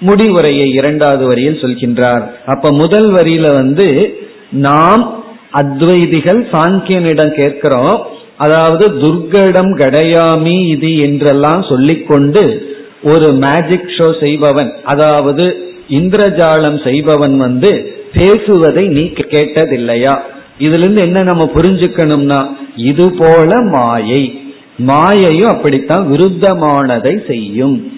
[0.00, 2.30] முடிவுரையை இரண்டாவது வரியில் சொல்கின்றார்.
[2.46, 4.18] அப்ப முதல் வரியில வந்து
[4.50, 8.06] நாம் அத்வைதிகள் சாங்கியனிடம் கேட்கிறோம்.
[8.36, 15.56] அதாவது துர்கடம் கடையாமி இது என்றெல்லாம் சொல்லிக்கொண்டு ஒரு மேஜிக் ஷோ செய்பவன் அதாவது
[15.88, 20.20] இந்திரஜாலம் செய்பவன் வந்து பேசுவதை நீ கேட்டதில்லையா?
[20.58, 22.40] இதுல இருந்து என்ன நம்ம புரிஞ்சுக்கணும்னா
[22.76, 24.40] இது போல மாயை.
[24.86, 27.92] மாயையும் அப்படித்தான் விருத்தமானதை செய்யும்.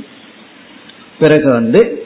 [1.18, 2.04] பிறகு வந்து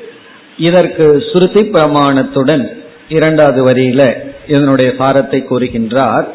[0.56, 2.64] இதற்கு சுருதி பிரமாணத்துடன்
[3.08, 4.02] இரண்டாவது வரியில
[4.48, 6.26] இதனுடைய சாரத்தை கூறுகின்றார்.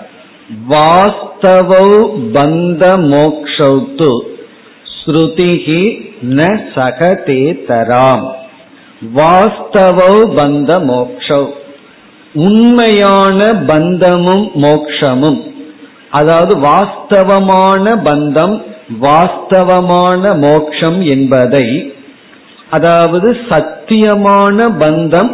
[0.68, 1.72] வாஸ்தவ
[2.34, 4.12] பந்த மோக்ஷௌத்து
[4.96, 5.82] ஸ்ருதிஹி
[6.22, 8.26] ந சகதே தராம்
[9.16, 10.00] வாஸ்தவ
[10.36, 11.44] பந்த மோக்ஷௌ
[12.34, 15.40] உண்மையான பந்தமும் மோக்ஷமும்.
[16.10, 18.62] அதாவது வாஸ்தவமான பந்தம்
[19.02, 21.96] வாஸ்தவமான மோக்ஷம் என்பதை
[22.70, 25.32] அதாவது சத்தியமான பந்தம்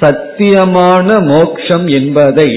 [0.00, 2.50] சத்தியமான மோக்ஷம் என்பதை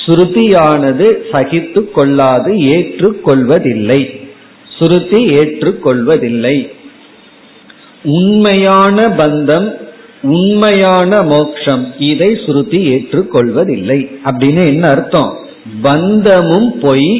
[0.06, 4.24] ஸ்ருதியானது சகித்து கொள்ளாது ஏற்றுக்கொள்வதில்லை
[4.78, 6.56] சுருத்தி ஏற்றுக்கொள்வதில்லை.
[8.02, 9.68] உண்மையான பந்தம்
[10.22, 13.98] உண்மையான மோட்சம் இதை சுருத்தி ஏற்றுக்கொள்வதில்லை.
[14.24, 15.30] அப்படின்னு என்ன அர்த்தம்?
[15.82, 17.10] பந்தமும் பொய்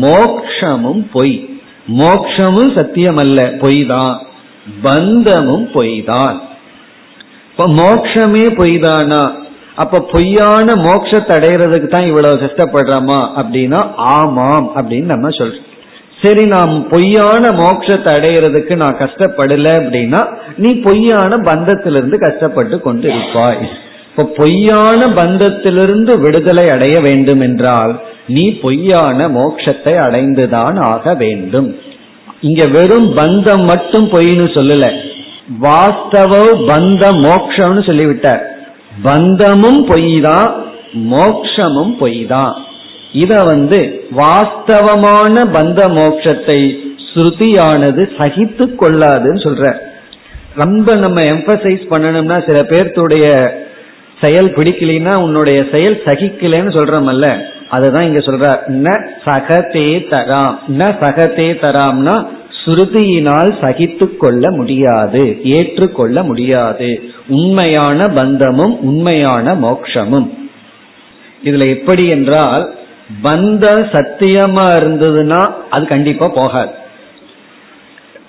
[0.00, 1.36] மோக்ஷமும் பொய்.
[1.86, 4.14] மோக்ஷமும் சத்தியம் அல்ல பொய் தான்
[4.82, 6.36] பந்தமும் பொய் தான்
[7.50, 9.22] இப்ப மோக்ஷமே பொய் தானா
[9.74, 13.18] அப்ப பொய்யான மோட்சத்தை அடையிறதுக்கு தான் இவ்வளவு கஷ்டப்படுறோமா?
[13.40, 15.67] அப்படின்னா ஆமாம் அப்படின்னு நம்ம சொல்றோம்.
[16.22, 20.20] சரி நாம் பொய்யான மோட்சத்தை அடையிறதுக்கு நான் கஷ்டப்படல அப்படின்னா
[20.56, 23.60] நீ பொய்யான பந்தத்திலிருந்து கஷ்டப்பட்டு கொண்டு இருப்பாய்
[24.10, 27.92] இப்ப பொய்யான பந்தத்திலிருந்து விடுதலை அடைய வேண்டும் என்றால்
[28.26, 31.68] நீ பொய்யான மோட்சத்தை அடைந்துதான் ஆக வேண்டும்.
[32.40, 34.86] இங்க வெறும் பந்தம் மட்டும் பொய்னு சொல்லல.
[35.60, 36.32] வாஸ்தவ
[36.70, 38.42] பந்த மோக்ஷம்னு சொல்லிவிட்டார்.
[39.02, 40.50] பந்தமும் பொய் தான்
[41.14, 42.54] மோக்ஷமும் பொய் தான்
[43.12, 43.78] இத வந்து
[44.16, 46.76] வாஸ்தவமான பந்த மோட்சத்தை
[47.08, 49.74] ஸ்ருதியானது சகித்து கொள்ளாதுன்னு சொல்ற.
[50.54, 53.52] ரொம்ப நம்ம எம்பசைஸ் பண்ணணும்னா சில பேர்த்துடைய
[54.20, 57.42] செயல் பிடிக்கலைன்னா உன்னுடைய செயல் சகிக்கலன்னு சொல்றமல்ல.
[57.68, 58.88] அதுதான் இங்க சொல்ற ந
[59.24, 60.56] சகதே தராம்.
[60.68, 62.26] ந சகதே தராம்னா
[62.64, 67.12] ஸ்ருதியினால் சகித்து கொள்ள முடியாது ஏற்றுக்கொள்ள முடியாது.
[67.28, 70.28] உண்மையான பந்தமும் உண்மையான மோக்ஷமும்
[71.44, 72.76] இதுல எப்படி என்றால்
[73.22, 76.70] பந்தம் சத்தியமா இருந்ததுன்னா அது கண்டிப்பா போகாது.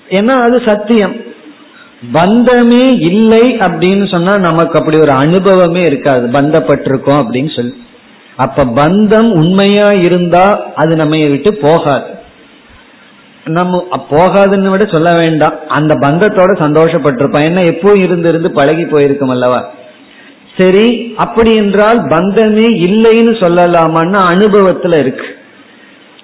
[0.10, 1.16] ஏன்னா அது சத்தியம்.
[2.14, 6.28] பந்தமே இல்லை அப்படின்னு சொன்னா நமக்கு அப்படி ஒரு அனுபவமே இருக்காது.
[6.28, 7.84] பந்தப்பட்டிருக்கோம் அப்படின்னு சொல்லி.
[8.36, 12.18] அப்ப பந்தம் உண்மையா இருந்தா அது நம்ம விட்டு போகாது.
[13.46, 15.54] நம்ம போகாதுன்னு விட சொல்ல வேண்டாம்.
[15.68, 19.72] அந்த பந்தத்தோட சந்தோஷப்பட்டிருப்பான் ஏன்னா எப்போ இருந்து இருந்து பழகி போயிருக்கும் அல்லவா?
[20.60, 25.28] சரி அப்படி என்றால் பந்தமே இல்லைன்னு சொல்லலாமான்னு அனுபவத்துல இருக்கு.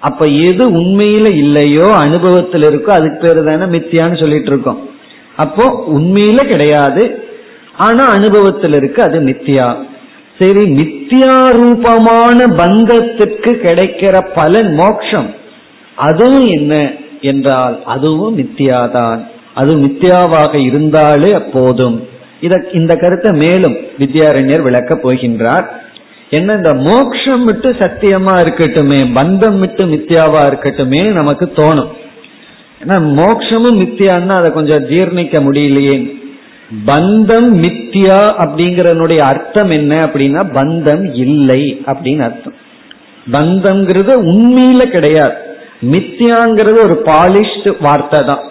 [0.00, 4.80] அப்ப எது உண்மையில இல்லையோ அனுபவத்தில் இருக்கோ அதுக்கு பேரு தானே மித்தியான்னு சொல்லிட்டு இருக்கோம்.
[5.36, 7.02] அப்போ உண்மையில கிடையாது
[7.76, 9.68] ஆனா அனுபவத்தில் இருக்கு அது மித்தியா.
[10.38, 15.28] சரி மித்தியா ரூபமான பந்தத்துக்கு கிடைக்கிற பலன் மோக்ஷம்
[15.96, 16.74] அதுவும் என்ன
[17.20, 19.20] என்றால் அதுவும் மித்தியாதான்.
[19.54, 21.96] அது மித்தியாவாக இருந்தாலே போதும்.
[22.40, 25.66] இத இந்த கருத்தை மேலும் வித்யாரண்யர் விளக்க போகின்றார்.
[26.30, 31.90] என்ன இந்த மோக்ஷம் விட்டு சத்தியமா இருக்கட்டுமே பந்தம் விட்டு மித்தியாவா இருக்கட்டுமே நமக்கு தோணும்.
[32.82, 35.96] ஏன்னா மோக்ஷமும் மித்தியான்னா அதை கொஞ்சம் ஜீர்ணிக்க முடியலையே.
[36.86, 42.54] பந்தம் மித்தியா அப்படிங்கறனுடைய அர்த்தம் என்ன அப்படின்னா பந்தம் இல்லை அப்படின்னு அர்த்தம்.
[43.32, 45.34] பந்தம்ங்கிறது உண்மையில கிடையாது.
[45.92, 48.44] மித்தியாங்கிறது ஒரு பாலிஷ்டு வார்த்தை தான்.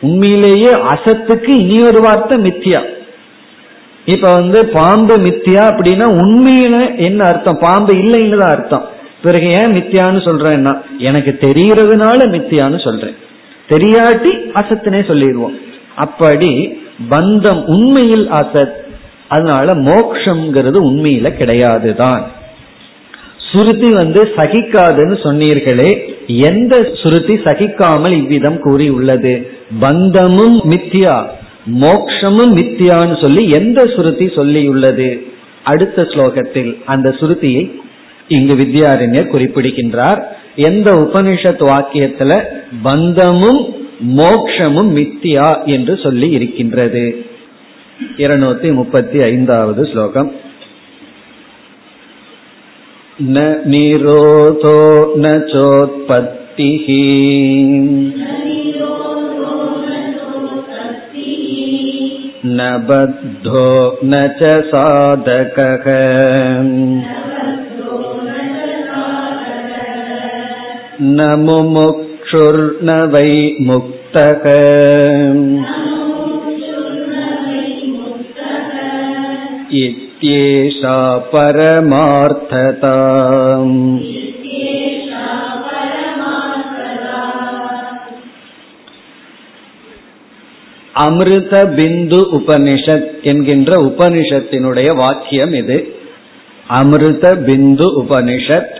[0.00, 2.80] உண்மையிலேயே அசத்துக்கு இனி ஒரு வார்த்தை மித்தியா
[4.14, 7.58] இப்ப வந்து பாம்பு மித்தியா அப்படின்னா உண்மையில என்ன அர்த்தம்?
[7.60, 8.84] பாம்பு இல்லைன்னு தான் அர்த்தம்.
[9.22, 13.16] பிறகு ஏன் மித்தியான்னு சொல்றேன்னா எனக்கு தெரியறதுனால மித்தியான்னு சொல்றேன்.
[13.68, 15.56] தெரியாட்டி அசத்துனே சொல்லிடுவோம்.
[15.96, 16.52] அப்படி
[17.10, 18.76] பந்தம் உண்மையில் அசத்
[19.28, 22.22] அதனால மோக்ஷங்கிறது உண்மையில கிடையாதுதான்.
[23.48, 25.90] சுருதி வந்து சகிக்காதுன்னு சொன்னீர்களே
[26.48, 29.34] எந்த சுருதி சகிக்காமல் இவ்விதம் கூறி உள்ளது
[29.80, 31.16] பந்தமும் மித்தியா.
[31.81, 35.09] மோக்ஷமும் மித்தியான்னு சொல்லி எந்த சுருதி சொல்லியுள்ளது
[35.63, 37.63] அடுத்த ஸ்லோகத்தில் அந்த சுருதியை
[38.27, 40.19] இங்கு வித்யாரண்யர் குறிப்பிடுகின்றார்
[40.67, 42.33] எந்த உபனிஷத் வாக்கியத்துல
[42.83, 43.61] பந்தமும்
[44.17, 47.05] மோக்ஷமும் மித்தியா என்று சொல்லி இருக்கின்றது
[48.17, 50.31] இருநூத்தி முப்பத்தி ஐந்தாவது ஸ்லோகம்
[53.25, 54.77] न निरोधो
[55.15, 56.87] न चोत्पत्तिः
[62.57, 63.67] न बद्धो
[64.03, 65.85] न च साधकः
[71.01, 74.45] न मुमुक्षुर्न वै मुक्तः
[79.83, 80.97] इत्येषा
[81.33, 82.95] परमार्थता
[91.04, 95.78] அமிர்த பிந்து உபனிஷத் என்கின்ற உபனிஷத்தினுடைய வாக்கியம் இது.
[96.80, 98.72] அமிர்த பிந்து உபனிஷத்.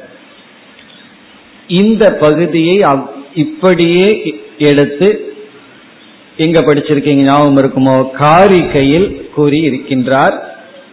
[1.80, 2.76] இந்த பகுதியை
[3.34, 4.08] இப்படியே
[4.70, 5.08] எடுத்து
[6.36, 7.96] எங்க படிச்சிருக்கீங்க ஞாபகம் இருக்குமோ?
[8.20, 10.36] காரிக்கையில் கூறி இருக்கின்றார்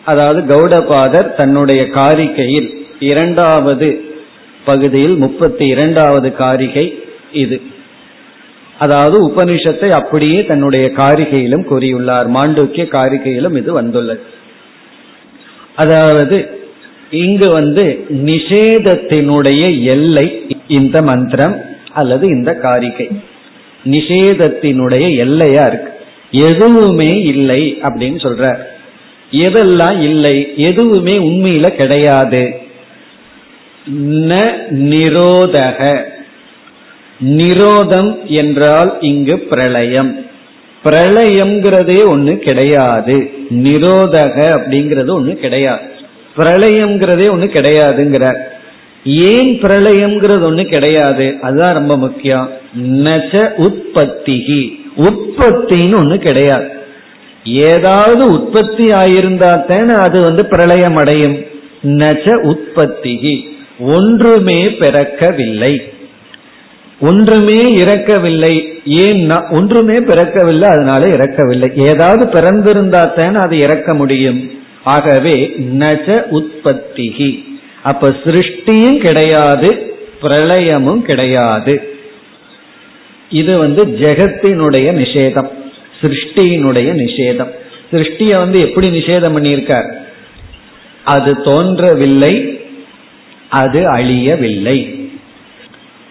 [0.06, 3.88] அதாவது கௌடபாதர் தன்னுடைய காரிக்கையில் இரண்டாவது
[4.66, 6.86] பகுதியில் முப்பத்தி இரண்டாவது காரிகை
[7.34, 7.58] இது.
[8.80, 12.28] அதாவது உபனிஷத்தை அப்படியே தன்னுடைய காரிகையிலும் கூறியுள்ளார்.
[12.34, 14.24] மாண்டூக்கிய காரிகையிலும் இது வந்துள்ளது.
[15.76, 16.60] அதாவது
[17.10, 21.62] இங்கு வந்து நிஷேதத்தினுடைய எல்லை இந்த மந்திரம்
[21.94, 23.10] அல்லது இந்த காரிகை.
[23.86, 25.92] நிஷேதத்தினுடைய எல்லையா இருக்கு.
[26.32, 28.58] எதுவுமே இல்லை அப்படின்னு சொல்ற
[29.32, 30.54] எதெல்லாம் இல்லை?
[30.56, 32.60] எதுவுமே உண்மையில கிடையாது.
[34.02, 34.34] ந
[34.72, 36.02] நிரோதக.
[37.20, 40.26] நிரோதம் என்றால் இங்கு பிரளயம்.
[40.84, 43.30] பிரளயம்ங்கிறதே ஒண்ணு கிடையாது.
[43.50, 45.82] நிரோதக அப்படிங்கிறது ஒண்ணு கிடையாது.
[46.38, 48.38] பிரளயம்ங்கிறதே ஒண்ணு கிடையாதுங்கிறார்
[49.06, 51.36] ஏன் பிரளயம்ங்கிறது ஒண்ணு கிடையாது?
[51.42, 52.50] அதுதான் ரொம்ப முக்கியம்.
[52.82, 54.70] நச்ச உற்பத்திகி.
[54.98, 56.68] உற்பத்தின்னு ஒண்ணு கிடையாது.
[57.46, 61.38] ஏதாவது உற்பத்தி ஆயிருந்தா தானே அது வந்து பிரளயம் அடையும்.
[61.84, 63.44] நச்ச உற்பத்திகி.
[63.80, 65.94] ஒன்றுமே பிறக்கவில்லை.
[67.00, 68.82] ஒன்றுமே இறக்கவில்லை.
[68.86, 71.72] ஏன்னா ஒன்றுமே பிறக்கவில்லை அதனால இறக்கவில்லை.
[71.76, 74.52] ஏதாவது பிறந்திருந்தா தானே அது இறக்க முடியும்.
[74.84, 77.44] ஆகவே நஜ உற்பத்திகி.
[77.84, 81.98] அப்ப சிருஷ்டியும் கிடையாது பிரளயமும் கிடையாது.
[83.30, 85.50] இது வந்து ஜெகத்தினுடைய நிஷேதம்.
[86.02, 87.50] சிருஷ்டியினுடைய நிஷேதம்.
[87.92, 89.92] சிருஷ்டிய வந்து எப்படி நிஷேதம் பண்ணியிருக்கார்?
[91.04, 92.60] அது தோன்றவில்லை
[93.50, 94.95] அது அழியவில்லை.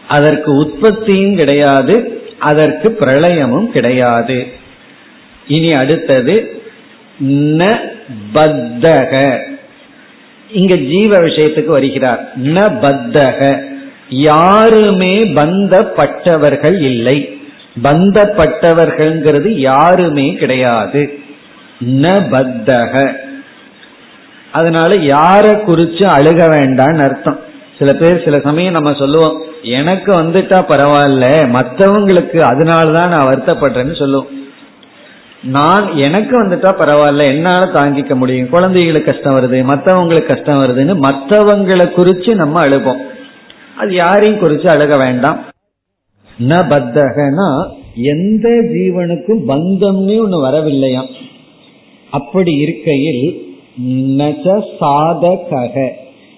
[0.08, 4.46] அதற்கு உற்பத்தியும் கிடையாது அதற்கு பிரளயமும் கிடையாது.
[5.48, 6.62] இனி அடுத்தது
[7.28, 7.78] ந
[8.34, 9.38] பத்தக.
[10.52, 12.32] இங்க ஜீவ விஷயத்துக்கு வருகிறார்.
[12.42, 13.64] ந பத்தக.
[14.08, 17.38] யாருமே பந்தப்பட்டவர்கள் இல்லை.
[17.82, 21.18] பந்தப்பட்டவர்கள்ங்கிறது யாருமே கிடையாது.
[21.80, 23.16] ந பத்தக.
[24.52, 27.40] அதனால யார குறிச்சு அழுக வேண்டாம்னு அர்த்தம்.
[27.78, 34.42] சில பேர் சில சமயம் நம்ம சொல்லுவோம் எனக்கு வந்துட்டா பரவாயில்ல மற்றவங்களுக்கு அதனாலதான் நான் வருத்தப்படுறேன்னு சொல்லுவோம்
[35.42, 38.48] நான் எனக்கு வந்துட்டா பரவாயில்ல என்னால தாங்கிக்க முடியும்.
[38.48, 43.00] குழந்தைகளுக்கு கஷ்டம் வருது மற்றவங்களுக்கு கஷ்டம் வருதுன்னு மற்றவங்களை குறிச்சு நம்ம அழுவோம்.
[43.76, 45.44] அது யாரையும் குறிச்சு அழுக வேண்டாம்.
[46.38, 51.08] ந பத்தகனா எந்த ஜீவனுக்கும் பந்தம்னு ஒண்ணு வரவில்லையாம்.
[52.10, 53.54] அப்படி இருக்கையில்
[54.18, 55.90] நச சாதக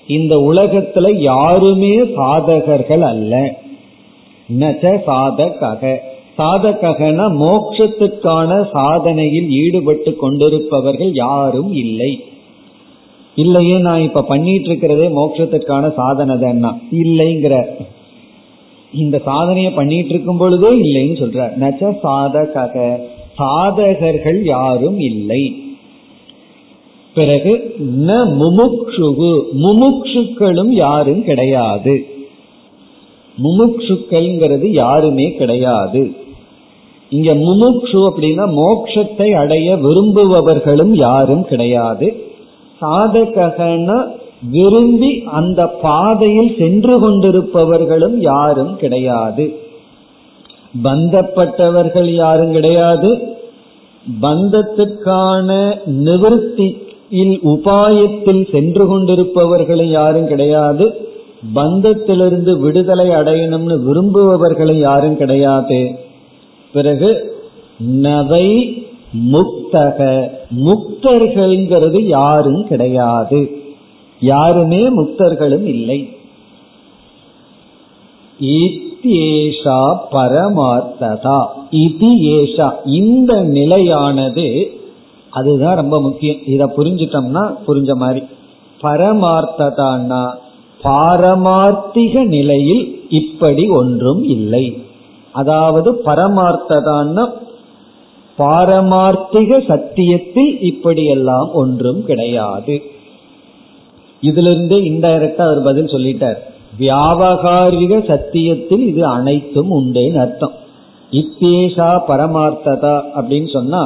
[0.07, 3.63] இந்த உலகத்துல யாருமே சாதகர்கள் அல்ல.
[4.61, 6.01] நச்ச சாதக
[6.39, 12.21] சாதகனா மோட்சத்துக்கான சாதனையில் ஈடுபட்டு கொண்டிருப்பவர்கள் யாரும் இல்லை.
[13.35, 17.65] இல்லையே நான் இப்ப பண்ணிட்டு இருக்கிறதே மோட்சத்துக்கான சாதனை தான் இல்லைங்கிற.
[18.93, 22.99] இந்த சாதனையை பண்ணிட்டு இருக்கும் பொழுதே இல்லைன்னு சொல்ற நச்ச சாதக
[23.39, 25.66] சாதகர்கள் யாரும் இல்லை.
[27.17, 27.53] பிறகு
[28.07, 29.33] ந முமுக்ஷுகு.
[29.63, 31.95] முமுக்ஷுக்களும் யாரும் கிடையாது.
[33.43, 36.03] முமுக்ஷுக்கள்ங்கிறது யாருமே கிடையாது.
[37.09, 42.09] இங்க முமுக்ஷு அப்படின்னா மோக்ஷத்தை அடைய விரும்புபவர்களும் யாரும் கிடையாது.
[42.81, 43.99] சாதகனா
[44.51, 49.57] விரும்பி அந்த பாதையில் சென்று கொண்டிருப்பவர்களும் யாரும் கிடையாது.
[50.85, 53.11] பந்தப்பட்டவர்கள் யாரும் கிடையாது.
[54.23, 55.51] பந்தத்துக்கான
[57.11, 61.09] இல் உபாயத்தில் சென்று கொண்டிருப்பவர்களும் யாரும் கிடையாது.
[61.55, 65.99] பந்தத்திலிருந்து விடுதலை அடையணும்னு விரும்புபவர்களும் யாரும் கிடையாது.
[66.73, 67.37] பிறகு
[67.79, 68.75] நவை
[69.33, 70.29] முக்தக.
[70.65, 73.51] முக்தர்கள்ங்கிறது யாரும் கிடையாது.
[74.21, 76.09] யாருமே முக்தர்களும் இல்லை.
[78.41, 81.47] இத்தியேஷா பரமார்த்ததா.
[81.71, 82.71] இது ஏஷா.
[82.85, 84.71] இந்த நிலையானது
[85.39, 86.41] அதுதான் ரொம்ப முக்கியம்.
[86.47, 88.23] இதை புரிஞ்சிட்டோம்னா புரிஞ்ச மாதிரி.
[88.83, 90.23] பரமார்த்ததான்னா
[90.83, 92.85] பாரமார்த்திக நிலையில்
[93.21, 94.67] இப்படி ஒன்றும் இல்லை.
[95.33, 97.25] அதாவது பரமார்த்ததான்னா
[98.39, 102.75] பாரமார்த்திக சத்தியத்தில் இப்படியெல்லாம் ஒன்றும் கிடையாது.
[104.21, 106.39] இதிலிருந்து இன்டைரக்டா அவர் பதில் சொல்லிட்டார்.
[106.81, 110.55] வியாபகாரிக சத்தியத்தில் இது அனைத்தும் உண்டுன்னு அர்த்தம்.
[111.11, 113.83] இத்தேஷா பரமார்த்ததா அப்படின்னு சொன்னா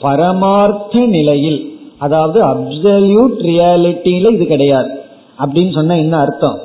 [0.00, 4.90] பரமார்த்த நிலையில் அதாவது அப்சல்யூட் ரியாலிட்டியில இது கிடையாது.
[5.38, 6.58] அப்படின்னு சொன்னா என்ன அர்த்தம்?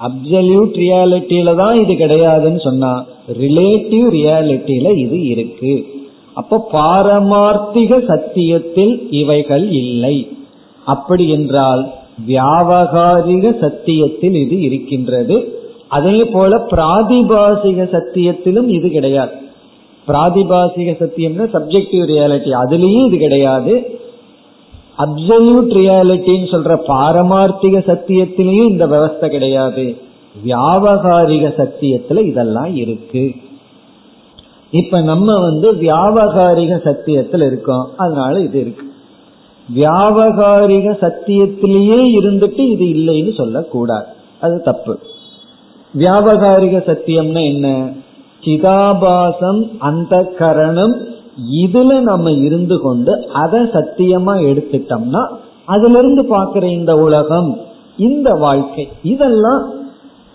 [0.00, 3.04] அப்சல்யூட் ரியாலிட்டியில தான் இது கிடையாதுன்னு சொன்னா
[3.38, 5.86] ரிலேட்டிவ் ரியாலிட்டியில இது இருக்கு.
[6.34, 10.28] அப்ப பாரமார்த்திக சத்தியத்தில் இவைகள் இல்லை.
[10.84, 11.92] அப்படி என்றால்
[12.26, 15.64] வியாபகாரிக சத்தியத்தில் இது இருக்கின்றது.
[15.88, 19.32] அதே போல பிராதிபாசிக சத்தியத்திலும் இது கிடையாது.
[20.08, 24.00] பிராதிபாசிக சத்தியம்னா சப்ஜெக்டிவ் ரியாலிட்டி அதுலேயும் இது கிடையாது.
[24.98, 29.96] அப்சல்யூட் ரியாலிட்டின்னு சொல்ற பாரமார்த்திக சத்தியத்திலையும் இந்த விவஸ்தை கிடையாது.
[30.46, 33.34] வியாபகாரிக சத்தியத்துல இதெல்லாம் இருக்கு.
[34.70, 37.88] இப்ப நம்ம வந்து வியாபகாரிக சத்தியத்துல இருக்கோம்.
[37.96, 38.92] அதனால இது இருக்கு.
[39.74, 44.06] வியாபகாரிக சத்தியத்திலேயே இருந்துட்டு இது இல்லைன்னு சொல்லக்கூடாது.
[44.40, 44.98] அது தப்பு.
[45.98, 47.92] வியாபகாரிக சத்தியம்னா என்ன?
[48.42, 50.94] சிதாபாசம் அந்த கரணம்
[51.62, 55.22] இதுல நம்ம இருந்து கொண்டு அதை சத்தியமா எடுத்துட்டோம்னா
[55.64, 57.50] அதுல இருந்து பாக்குற இந்த உலகம்
[57.96, 59.62] இந்த வாழ்க்கை இதெல்லாம்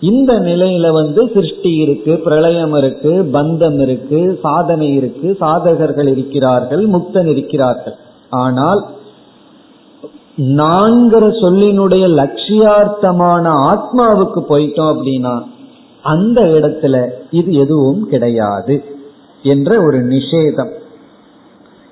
[0.00, 7.96] இந்த நிலையில வந்து சிருஷ்டி இருக்கு பிரளயம் இருக்கு பந்தம் இருக்கு சாதனை இருக்கு சாதகர்கள் இருக்கிறார்கள் முக்தன் இருக்கிறார்கள்.
[8.30, 8.80] ஆனால்
[10.36, 15.34] நான்கிற சொல்லினுடைய லட்சியார்த்தமான ஆத்மாவுக்கு போயிட்டோம் அப்படின்னா
[16.02, 18.84] அந்த இடத்துல இது எதுவும் கிடையாது
[19.42, 20.70] என்ற ஒரு நிஷேதம்.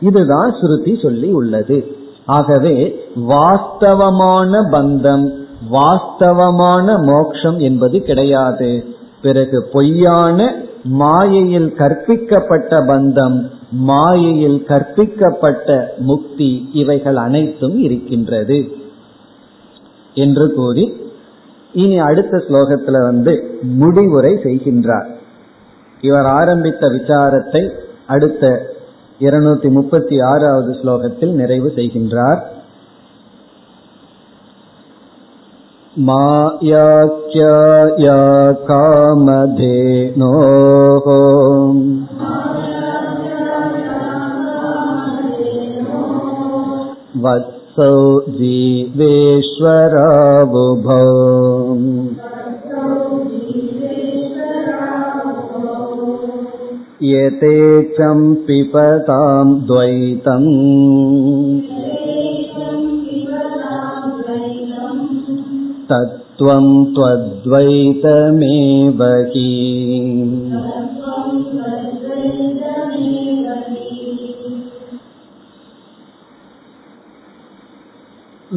[0.01, 1.97] இதுதான் ஸ்ருதி சொல்லி உள்ளது.
[2.27, 5.33] ஆகவே வாஸ்தவமான பந்தம்
[5.73, 8.85] வாஸ்தவமான மோக்ஷம் என்பது கிடையாது.
[9.23, 10.55] பிறகு பொய்யான
[10.85, 18.73] மாயையில் கற்பிக்கப்பட்ட பந்தம் மாயையில் கற்பிக்கப்பட்ட முக்தி இவைகள் அனைத்தும் இருக்கின்றது.
[20.15, 21.00] என்று கூறி
[21.74, 23.34] இனி அடுத்த ஸ்லோகத்துல வந்து
[23.78, 25.08] முடிவுரை செய்கின்றார்
[26.04, 27.64] இவர் ஆரம்பித்த விசாரத்தை
[28.08, 28.44] அடுத்த
[29.20, 32.42] இருநூத்தி முப்பத்தி ஆறாவது ஸ்லோகத்தில் நிறைவு செய்கின்றார்
[36.88, 38.18] मायाख्याया
[38.68, 40.26] कामधेनोः
[47.77, 49.31] सौ जिवेश्वराबुभौ
[57.03, 60.49] यते चं पिबतां द्वैतम्।
[65.91, 67.91] तत्त्वं त्वद्वैतमेवती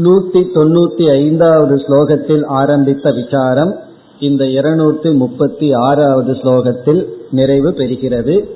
[0.02, 3.76] நூத்தி தொண்ணூத்தி ஐந்தாவது ஸ்லோகத்தில் ஆரம்பித்த விசாரம்
[4.20, 8.50] இந்த இருநூத்தி முப்பத்தி ஆறாவது ஸ்லோகத்தில் நிறைவு பெறுகிறது.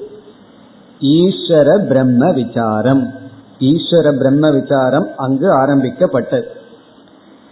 [1.01, 3.07] ஈஸ்வர பிரம்ம விசாரம்.
[3.59, 6.47] ஈஸ்வர பிரம்ம விசாரம் அங்கு ஆரம்பிக்கப்பட்டது.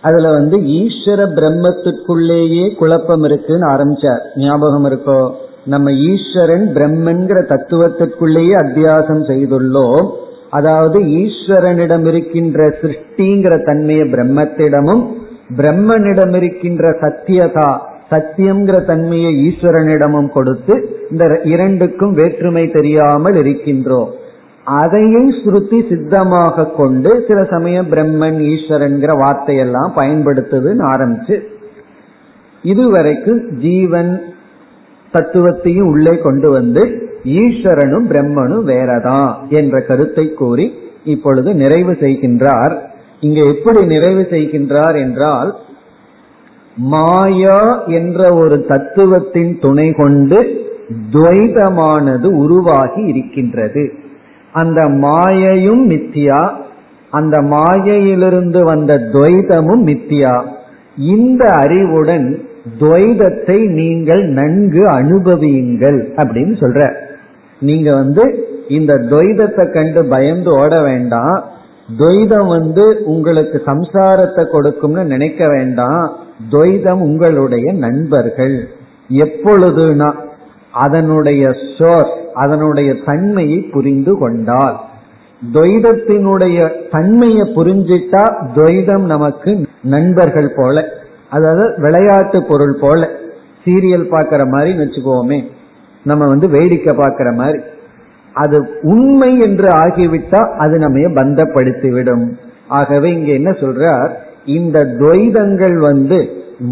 [0.02, 4.20] அதுல வந்து ஈஸ்வர பிரம்மத்துக்குள்ளேயே குழப்பம் இருக்குன்னு ஆரம்பிச்சார்.
[4.36, 5.32] ஞாபகம் இருக்கோ?
[5.66, 10.10] நம்ம ஈஸ்வரன் பிரம்மன்கிற தத்துவத்திற்குள்ளேயே அத்தியாசம் செய்துள்ளோம்.
[10.58, 15.04] அதாவது ஈஸ்வரனிடம் இருக்கின்ற சிருஷ்டிங்கிற தன்மையை பிரம்மத்திடமும்
[15.58, 17.70] பிரம்மனிடம் இருக்கின்ற சத்தியதா
[18.12, 20.74] சத்தியம்ங்கிற தன்மையை ஈஸ்வரனிடமும் கொடுத்து
[21.12, 24.12] இந்த இரண்டுக்கும் வேற்றுமை தெரியாமல் இருக்கின்றோம்.
[24.78, 31.36] அதையும் ஸ்ருதி சித்தமாக கொண்டு சில சமயம் பிரம்மன் ஈஸ்வரன்கிற வார்த்தையெல்லாம் பயன்படுத்துதுன்னு ஆரம்பிச்சு
[32.64, 34.12] இதுவரைக்கும் ஜீவன்
[35.14, 36.84] தத்துவத்தையும் உள்ளே கொண்டு வந்து
[37.26, 40.74] ஈஸ்வரனும் பிரம்மனும் வேறதான் என்ற கருத்தை கூறி
[41.04, 42.78] இப்பொழுது நிறைவு செய்கின்றார்.
[43.20, 45.56] இங்க எப்படி நிறைவு செய்கின்றார் என்றால்
[46.78, 50.64] மாயா என்ற ஒரு தத்துவத்தின் துணை கொண்டு
[51.12, 53.92] துவைதமானது உருவாகி இருக்கின்றது.
[54.52, 56.52] அந்த மாயையும் மித்தியா
[57.10, 60.44] அந்த மாயையிலிருந்து வந்த துவைதமும் மித்தியா.
[60.98, 62.48] இந்த அறிவுடன்
[62.80, 67.04] துவைதத்தை நீங்கள் நன்கு அனுபவியுங்கள் அப்படின்னு சொல்ற.
[67.60, 71.44] நீங்க வந்து இந்த துவைதத்தை கண்டு பயந்து ஓட வேண்டாம்.
[71.98, 76.18] துவைதம் வந்து உங்களுக்கு சம்சாரத்தை கொடுக்கும்னு நினைக்க வேண்டாம்.
[76.52, 78.70] துவைதம் உங்களுடைய நண்பர்கள்.
[79.10, 80.14] எப்பொழுதுனா
[80.72, 84.80] அதனுடைய சோர்ஸ் அதனுடைய தன்மையை புரிந்து கொண்டால்.
[85.54, 88.24] துவைதத்தினுடைய தன்மையை புரிஞ்சிட்டா
[88.56, 90.90] துவைதம் நமக்கு நண்பர்கள் போல
[91.30, 93.10] அதாவது விளையாட்டு பொருள் போல
[93.66, 95.48] சீரியல் பார்க்கிற மாதிரி வச்சுக்கோமே.
[96.06, 97.60] நம்ம வந்து வேடிக்கை பார்க்கிற மாதிரி.
[98.34, 98.58] அது
[98.94, 102.26] உண்மை என்று ஆகிவிட்டா அது நம்ம பந்தப்படுத்திவிடும்.
[102.68, 104.12] ஆகவே இங்க என்ன சொல்றார்?
[104.46, 106.18] இந்த துவைதங்கள் வந்து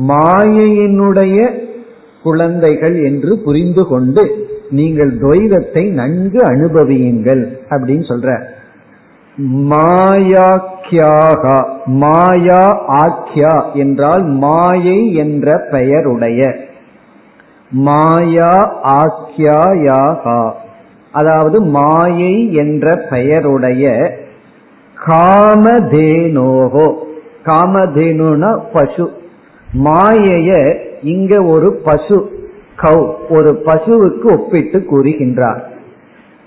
[0.08, 1.38] மாயையினுடைய
[2.24, 4.24] குழந்தைகள் என்று புரிந்து கொண்டு
[4.70, 8.30] நீங்கள் துவைதத்தை நன்கு அனுபவியுங்கள் அப்படின்னு சொல்ற
[9.70, 11.44] மாயாக்கியாக
[12.02, 12.64] மாயா
[13.02, 16.42] ஆக்கியா என்றால் மாயை என்ற பெயருடைய
[17.74, 20.52] மாயா ஆக்கியாயாகா
[21.12, 24.14] அதாவது மாயை என்ற பெயருடைய
[25.08, 26.94] காமதேனோகோ.
[27.46, 29.12] காமதேனுனா பசு.
[29.84, 35.60] மாயைய இங்க ஒரு பசு கௌ ஒரு பசுவுக்கு ஒப்பிட்டு கூறுகின்றார்.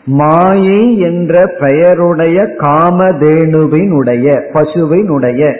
[0.05, 5.57] மாயை என்ற பெயருடைய காமதேனுவினுடைய பசுவினுடைய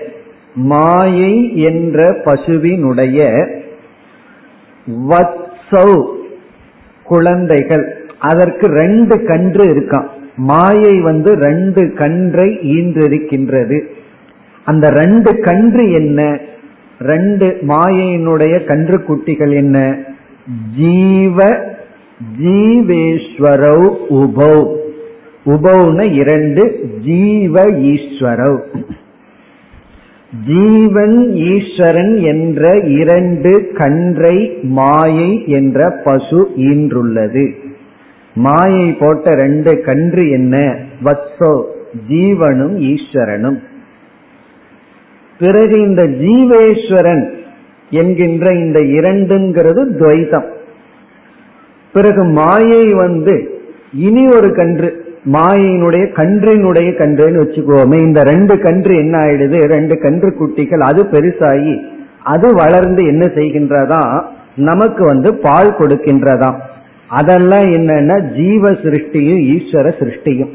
[0.55, 3.49] மாயை என்ற பசுவினுடைய
[5.71, 5.91] சௌ
[7.05, 7.85] குழந்தைகள்.
[8.19, 10.07] அதற்கு ரெண்டு கன்று இருக்கான்
[10.37, 13.79] மாயை வந்து ரெண்டு கன்றை ஈன்றிருக்கின்றது.
[14.65, 16.41] அந்த ரெண்டு கன்று என்ன?
[17.01, 19.79] ரெண்டு மாயையினுடைய கன்று குட்டிகள் என்ன?
[20.77, 21.39] ஜீவ
[22.43, 23.89] ஜீவேஸ்வரவ்
[24.21, 24.75] உபௌ.
[25.47, 26.63] உபௌன இரண்டு
[27.05, 28.61] ஜீவ ஈஸ்வரவ்
[30.45, 37.53] ஜீவன் ஈஸ்வரன் என்ற இரண்டு கன்றை மாயை என்ற பசு ஈன்றுள்ளது.
[38.35, 40.77] மாயை போட்ட ரெண்டு கன்று என்ன?
[41.05, 41.65] வத்சோ
[42.09, 43.59] ஜீவனும் ஈஸ்வரனும்.
[45.39, 47.31] பிறகு இந்த ஜீவேஸ்வரன்
[47.91, 50.51] என்கின்ற இந்த இரண்டுங்கிறது துவைதம்.
[51.93, 53.61] பிறகு மாயை வந்து
[53.95, 59.59] இனி ஒரு கன்று மாயினுடைய கன்றினுடைய கன்றுன்னு வச்சுக்கோமே இந்த ரெண்டு கன்று என்ன ஆயிடுது?
[59.67, 61.83] ரெண்டு கன்று குட்டிகள் அது பெருசாகி
[62.23, 64.23] அது வளர்ந்து என்ன செய்கின்றதா?
[64.57, 66.55] நமக்கு வந்து பால் கொடுக்கின்றதா?
[67.09, 70.53] அதெல்லாம் என்னன்னா ஜீவ சிருஷ்டியும் ஈஸ்வர சிருஷ்டியும்.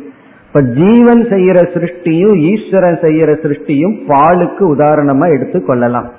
[0.48, 6.10] இப்ப ஜீவன் செய்யற சிருஷ்டியும் ஈஸ்வரன் செய்யற சிருஷ்டியும் பாலுக்கு உதாரணமா எடுத்து கொள்ளலாம்.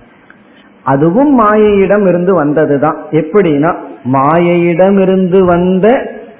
[0.82, 2.96] அதுவும் மாயையிடம் இருந்து வந்ததுதான்.
[3.10, 3.72] எப்படின்னா
[4.12, 5.86] மாயையிடம் இருந்து வந்த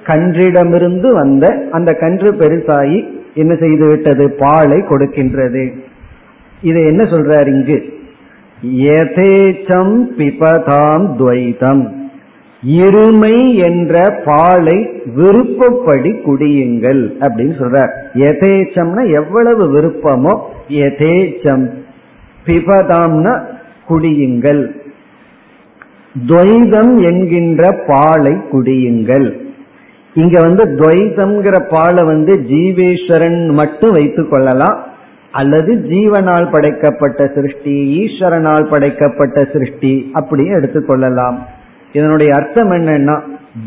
[0.03, 4.31] கன்றிடமிருந்து வந்த அந்த கன்று பெருசாகி என்ன செய்து விட்டது?
[4.31, 5.73] பாலை கொடுக்கின்றது.
[6.61, 7.93] இதை என்ன சொல்றார் இங்கு?
[8.75, 12.01] யதேச்சம் பிபதாம் துவைதம்.
[12.67, 17.91] இருமை என்ற பாலை விருப்பப்படி குடியுங்கள் அப்படின்னு சொல்றார்.
[18.13, 20.39] எதேச்சம்னா எவ்வளவு விருப்பமோ
[20.69, 21.69] எதேச்சம்
[22.45, 23.41] பிபதாம்னா
[23.89, 24.69] குடியுங்கள்.
[26.27, 29.41] துவைதம் என்கின்ற பாலை குடியுங்கள்.
[30.13, 34.83] இங்க வந்து துவைதம்ங்கிற பாலை வந்து ஜீவேஸ்வரன் மட்டும் வைத்துக் கொள்ளலாம்.
[35.31, 41.37] அல்லது ஜீவனால் படைக்கப்பட்ட சிருஷ்டி ஈஸ்வரனால் படைக்கப்பட்ட சிருஷ்டி அப்படியே எடுத்துக்கொள்ளலாம்
[41.93, 43.21] இதனுடைய அர்த்தம் என்னன்னா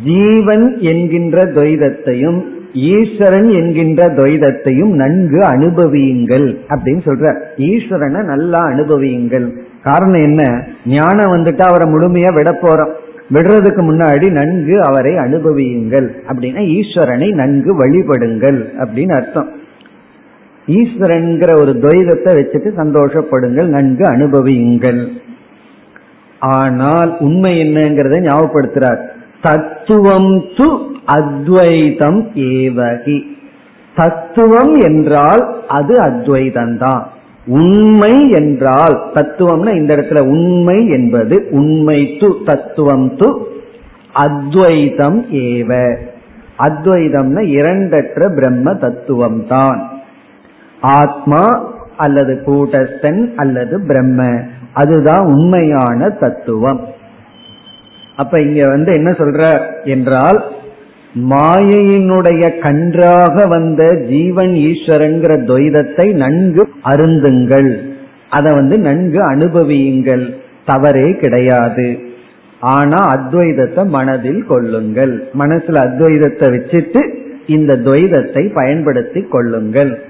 [0.04, 9.52] ஜீவன் என்கின்ற துவைதத்தையும் ஈஸ்வரன் என்கின்ற துவைதத்தையும் நன்கு அனுபவியுங்கள் அப்படின்னு சொல்ற ஈஸ்வரனை நல்லா அனுபவியுங்கள்.
[9.82, 10.66] காரணம் என்ன?
[10.86, 12.92] ஞானம் வந்துட்டு அவரை முழுமையா விட போறோம்.
[13.30, 19.48] விடுறதுக்கு முன்னாடி நன்கு அவரை அனுபவியுங்கள் அப்படின்னா ஈஸ்வரனை நன்கு வழிபடுங்கள் அப்படின்னு அர்த்தம்.
[20.66, 25.08] ஈஸ்வரன்கிற ஒரு துவைதத்தை வச்சுட்டு சந்தோஷப்படுங்கள் நன்கு அனுபவியுங்கள்.
[26.38, 29.02] ஆனால் உண்மை என்னங்கிறத ஞாபகப்படுத்துறார்.
[29.40, 33.18] தத்துவம் து அத்வைதம் ஏவகி.
[33.94, 37.04] தத்துவம் என்றால் அது அத்வைதம்தான்.
[37.46, 43.44] உண்மை என்றால் தத்துவம்னா இந்த இடத்துல உண்மை என்பது உண்மை து தத்துவம் து
[44.12, 45.96] அத்வைதம் ஏவ.
[46.58, 49.88] அத்வைதம்னா இரண்டற்ற பிரம்ம தத்துவம் தான்
[50.80, 54.42] ஆத்மா அல்லது கூட்டஸ்தன் அல்லது பிரம்ம.
[54.72, 56.80] அதுதான் உண்மையான தத்துவம்.
[58.16, 60.44] அப்ப இங்க வந்து என்ன சொல்ற என்றால்
[61.16, 67.78] மாயையினுடைய கன்றாக வந்த ஜீவன் ஈஸ்வரங்கிற துவைதத்தை நன்கு அருந்துங்கள்.
[68.28, 70.34] அதை வந்து நன்கு அனுபவியுங்கள்.
[70.64, 71.98] தவறே கிடையாது.
[72.60, 75.30] ஆனா அத்வைதத்தை மனதில் கொள்ளுங்கள்.
[75.38, 77.14] மனசுல அத்வைதத்தை வச்சுட்டு
[77.46, 80.04] இந்த துவைதத்தை பயன்படுத்தி கொள்ளுங்கள்.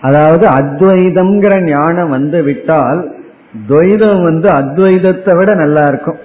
[0.00, 3.12] அதாவது அத்வைதம்ங்கிற ஞானம் வந்து விட்டால்
[3.68, 6.18] துவைதம் வந்து அத்வைதத்தை விட நல்லா இருக்கும்.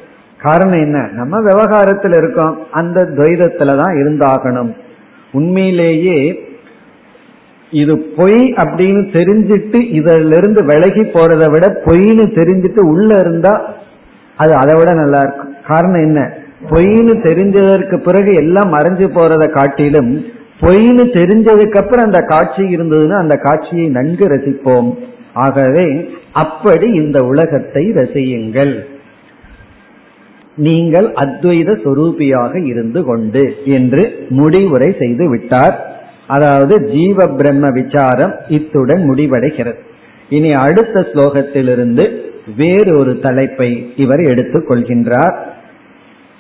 [0.44, 1.10] காரணம் என்ன?
[1.14, 2.68] நம்ம விவகாரத்தில் இருக்கோம்.
[2.72, 4.72] அந்த துவைதத்துல தான் இருந்தாகணும்.
[5.32, 6.44] உண்மையிலேயே
[7.72, 13.74] இது பொய் அப்படின்னு தெரிஞ்சிட்டு இதிலிருந்து விலகி போறதை விட பொய்னு தெரிஞ்சிட்டு உள்ள இருந்தா
[14.38, 15.56] அது அதை விட நல்லா இருக்கும்.
[15.68, 16.38] காரணம் என்ன?
[16.70, 20.26] பொய்னு தெரிஞ்சதற்கு பிறகு எல்லாம் மறைஞ்சு போறதை காட்டிலும்
[20.62, 24.98] பொய்னு தெரிஞ்சதுக்கு அப்புறம் அந்த காட்சி இருந்ததுன்னா அந்த காட்சியை நன்கு ரசிப்போம்.
[25.34, 28.93] ஆகவே அப்படி இந்த உலகத்தை ரசியுங்கள்.
[30.56, 35.96] நீங்கள் அத்வைத சொரூபியாக இருந்து கொண்டு என்று முடிவுரை செய்து விட்டார்.
[36.28, 39.80] அதாவது ஜீவ பிரம்ம விசாரம் இத்துடன் முடிவடைகிறது.
[40.30, 42.18] இனி அடுத்த ஸ்லோகத்திலிருந்து
[42.58, 45.36] வேறொரு தலைப்பை இவர் எடுத்துக் கொள்கின்றார்.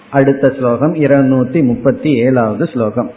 [0.09, 3.11] அடுத்த ஸ்லோகம் இருநூத்தி முப்பத்தி ஏழாவது ஸ்லோகம்.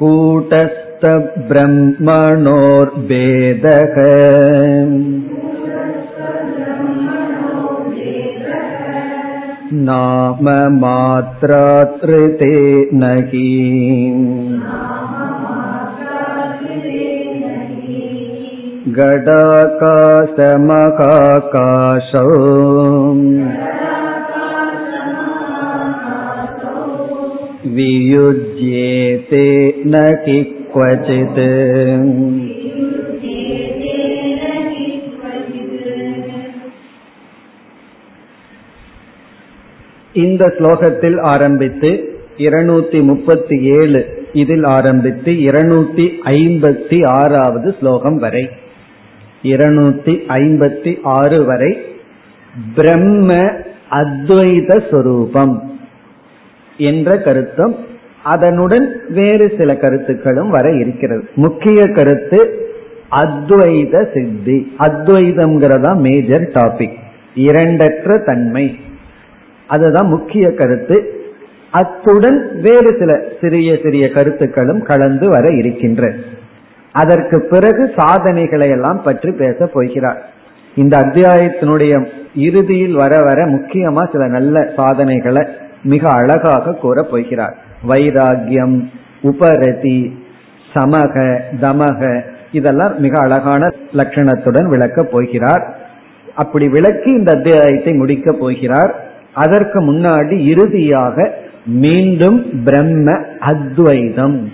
[0.00, 2.92] கூட்டஸ்த பிரம்மணோர்
[9.73, 10.49] नाम
[10.79, 12.53] मात्रात्रिते
[12.93, 13.47] नहि
[18.97, 19.87] गडाकाशमकाकाशौ
[27.75, 29.45] वियुज्येते
[29.85, 30.37] न कि
[30.73, 31.39] क्वचित्
[40.12, 48.50] இந்த ஸ்லோகத்தில் ஆரம்பித்து இருநூத்தி முப்பத்தி ஏழு இதில் ஆரம்பித்து இருநூத்தி ஐம்பத்தி ஆறாவது ஸ்லோகம் வரை.
[49.42, 51.78] இருநூத்தி ஐம்பத்தி ஆறு வரை
[52.74, 53.50] பிரம்ம
[53.90, 55.78] அத்வைத சொரூபம்
[56.76, 57.76] என்ற கருத்தும்
[58.22, 61.28] அதனுடன் வேறு சில கருத்துக்களும் வர இருக்கிறது.
[61.34, 62.40] முக்கிய கருத்து
[63.10, 64.72] அத்வைத சித்தி.
[64.78, 66.96] அத்வைதம்ங்கிறதா மேஜர் டாபிக்
[67.34, 68.76] இரண்டற்ற தன்மை.
[69.72, 70.96] அதுதான் முக்கிய கருத்து.
[71.70, 76.02] அத்துடன் வேறு சில சிறிய சிறிய கருத்துக்களும் கலந்து வர இருக்கின்ற.
[76.92, 80.20] அதற்கு பிறகு சாதனைகளை எல்லாம் பற்றி பேச போகிறார்.
[80.74, 82.06] இந்த அத்தியாயத்தினுடைய
[82.36, 85.42] இறுதியில் வர வர முக்கியமா சில நல்ல சாதனைகளை
[85.84, 87.56] மிக அழகாக கூற போகிறார்.
[87.88, 88.76] வைராகியம்
[89.22, 89.98] உபரதி
[90.74, 91.14] சமக
[91.60, 92.20] தமக
[92.52, 95.64] இதெல்லாம் மிக அழகான லட்சணத்துடன் விளக்கப் போகிறார்.
[96.34, 98.92] அப்படி விளக்கி இந்த அத்தியாயத்தை முடிக்கப் போகிறார்.
[99.34, 104.52] அதற்கு முன்னாடி இறுதியாக மீண்டும் பிரம்ம அத்வைதம்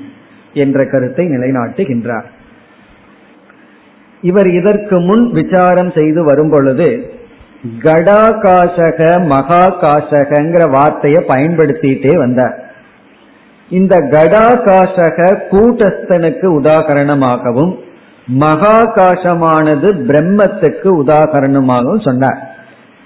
[0.52, 2.24] என்ற கருத்தை நிலைநாட்டுகின்றார்.
[4.20, 7.16] இவர் இதற்கு முன் விசாரம் செய்து வரும் பொழுது
[7.78, 8.98] கடாகாசக
[9.28, 12.72] மகாகாசகங்கிற வார்த்தையை பயன்படுத்திட்டே வந்தார்.
[13.70, 17.78] இந்த கடாகாசக கூட்டஸ்தனுக்கு உதாகரணமாகவும்
[18.38, 22.47] மகாகாசமானது பிரம்மத்துக்கு உதாகரணமாகவும் சொன்னார்.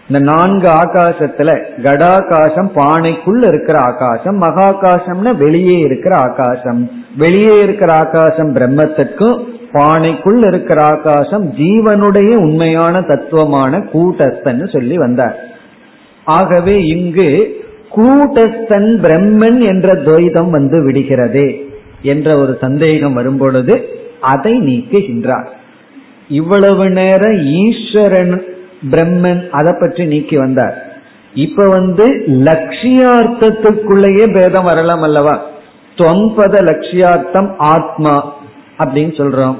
[0.08, 1.50] இந்த நான்கு ஆகாசத்துல
[1.82, 6.90] கடாகாசம் பானைக்குள்ள இருக்கிற ஆகாசம் மகாகாசம்னா வெளியே இருக்கிற ஆகாசம்.
[7.16, 9.38] வெளியே இருக்கிற ஆகாசம் பிரம்மத்திற்கும்
[9.72, 15.38] பானைக்குள் இருக்கிற ஆகாசம் ஜீவனுடைய உண்மையான தத்துவமான கூட்டஸ்தன்னு சொல்லி வந்தார்.
[16.24, 17.60] ஆகவே இங்கு
[17.96, 21.48] கூட்டஸ்தன் பிரம்மன் என்ற துவைதம் வந்து விடுகிறதே
[22.02, 23.88] என்ற ஒரு சந்தேகம் வரும்பொழுது
[24.20, 25.46] அதை நீக்குகின்றார்.
[26.28, 28.42] இவ்வளவு நேரம் ஈஸ்வரன்
[28.90, 30.92] பிரம்மன் அதை பற்றி நீக்கி வந்தார்.
[31.34, 35.42] இப்ப வந்து லட்சியார்த்தத்துக்குள்ளேயே பேதம் வரலாம் அல்லவா?
[35.96, 38.32] தொம்பத லட்சியார்த்தம் ஆத்மா
[38.78, 39.56] அப்படின்னு சொல்றோம்.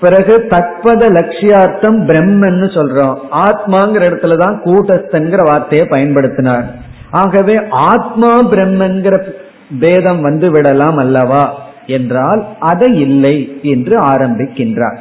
[0.00, 3.18] பிறகு தற்பத லட்சியார்த்தம் பிரம்மன்னு சொல்றோம்.
[3.32, 6.64] ஆத்மாங்கிற இடத்துலதான் கூட்டஸ்தன்கிற வார்த்தையை பயன்படுத்தினார்.
[7.10, 9.32] ஆகவே ஆத்மா பிரம்மன்கிற
[9.80, 11.58] பேதம் வந்து விடலாம் அல்லவா?
[11.86, 14.98] என்றால் அதை இல்லை என்று ஆரம்பிக்கின்றார்.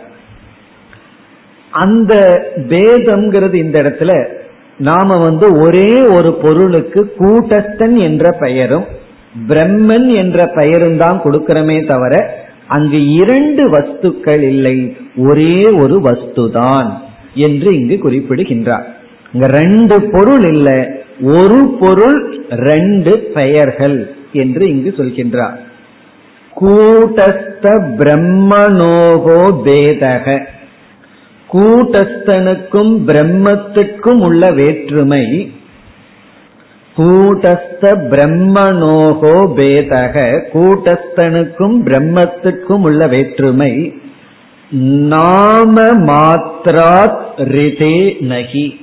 [1.79, 2.13] அந்த
[2.69, 4.13] பேதம்ங்கிறது இந்த இடத்துல
[4.79, 8.87] நாம வந்து ஒரே ஒரு பொருளுக்கு கூட்டஸ்தன் என்ற பெயரும்
[9.47, 12.13] பிரம்மன் என்ற பெயரும் தான் கொடுக்கிறமே தவிர
[12.75, 14.77] அங்கு இரண்டு வஸ்துக்கள் இல்லை
[15.25, 16.89] ஒரே ஒரு வஸ்துதான்
[17.45, 18.87] என்று இங்கு குறிப்பிடுகின்றார்.
[19.33, 20.79] இங்க ரெண்டு பொருள் இல்லை
[21.35, 22.17] ஒரு பொருள்
[22.69, 23.97] ரெண்டு பெயர்கள்
[24.43, 25.57] என்று இங்கு சொல்கின்றார்.
[26.53, 27.65] கூட்டஸ்த
[27.99, 30.37] பிரம்மனோகோ பேதக.
[31.53, 35.51] கூட்டஸ்தனுக்கும் பிரம்மத்துக்கும் உள்ள வேற்றுமை.
[36.97, 43.93] கூட்டஸ்த பிரம்மனோகோ பேதக கூட்டஸ்தனுக்கும் பிரம்மத்துக்கும் உள்ள வேற்றுமை.
[45.07, 48.73] நாம மாத்ராத் ரிதே நகி.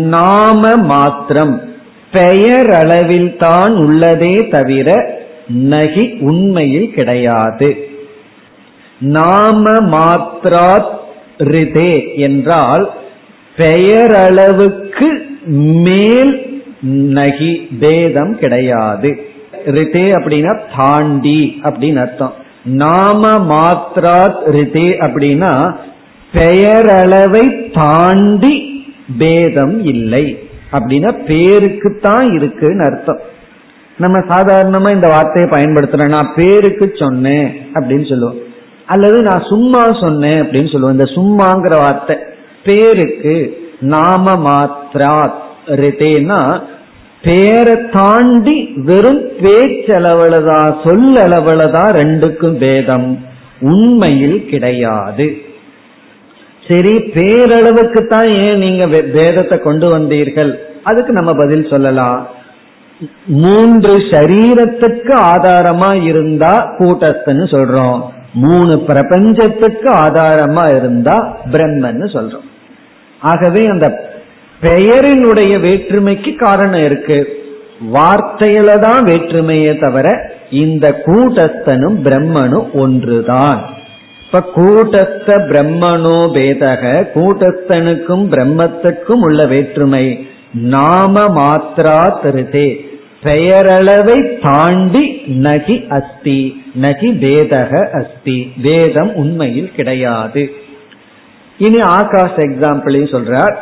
[0.00, 1.72] நாம மாத்திரம்
[2.12, 5.18] பெயரளவில் தான் உள்ளதே தவிர
[5.48, 7.93] நகி உண்மையில் கிடையாது.
[9.00, 10.92] நாம மாத்ராத்
[11.38, 12.90] ரிதே என்றால்
[13.56, 15.08] பெயரளவுக்கு
[15.82, 19.20] மேல் நகி பேதம் கிடையாது.
[19.66, 22.34] ரிதே அப்படின்னா தாண்டி அப்படின்னு அர்த்தம்.
[22.64, 25.76] நாம மாத்ராத் ரிதே அப்படின்னா
[26.32, 28.84] பெயரளவை தாண்டி
[29.18, 30.48] பேதம் இல்லை.
[30.72, 33.18] அப்படின்னா பேருக்கு தான் இருக்குன்னு அர்த்தம்.
[33.98, 38.52] நம்ம சாதாரணமா இந்த வார்த்தையை பயன்படுத்துறோம் நான் பேருக்கு சொன்னேன் அப்படின்னு சொல்லுவோம்.
[38.86, 40.96] அல்லது நான் சும்மா சொன்னேன் அப்படின்னு சொல்லுவேன்.
[40.98, 42.16] இந்த சும்மாங்கிற வார்த்தை
[42.64, 43.34] பேருக்கு
[43.80, 45.32] நாம மாத்ரா
[45.66, 46.62] ரிதேனா
[47.22, 53.24] பேரை தாண்டி வெறும் பேச்சளவுலதா சொல்லளவுலதான் ரெண்டுக்கும் பேதம்.
[53.60, 55.26] உண்மையில் கிடையாது.
[56.68, 60.52] சரி பேரளவுக்கு தான் ஏன் நீங்க பேதத்தை கொண்டு வந்தீர்கள்?
[60.82, 62.26] அதுக்கு நம்ம பதில் சொல்லலாம்.
[63.26, 68.00] மூன்று சரீரத்துக்கு ஆதாரமா இருந்தா கூட்டஸ்தன்னு சொல்றோம்.
[68.34, 72.48] மூணு பிரபஞ்சத்துக்கு ஆதாரமா இருந்தா பிரம்மன்னு சொல்றோம்.
[73.20, 73.86] ஆகவே அந்த
[74.62, 77.42] பெயரினுடைய வேற்றுமைக்கு காரணம் இருக்கு.
[77.94, 80.08] வார்த்தையில தான் வேற்றுமையே தவிர
[80.50, 83.60] இந்த கூட்டஸ்தனும் பிரம்மனும் ஒன்றுதான்.
[84.24, 86.82] இப்ப கூட்டஸ்த பிரம்மனோ பேதக
[87.14, 92.68] கூட்டஸ்தனுக்கும் பிரம்மத்துக்கும் உள்ள வேற்றுமை நாம மாத்ரா திருதே
[93.22, 96.63] பெயரளவை தாண்டி நகி அஸ்தி.
[96.80, 98.52] நகி பேதக அஸ்தி.
[98.62, 100.54] வேதம் உண்மையில் கிடையாது.
[101.58, 103.56] இனி ஆகாஷ் எக்ஸாம்பிளையும் சொல்றார்.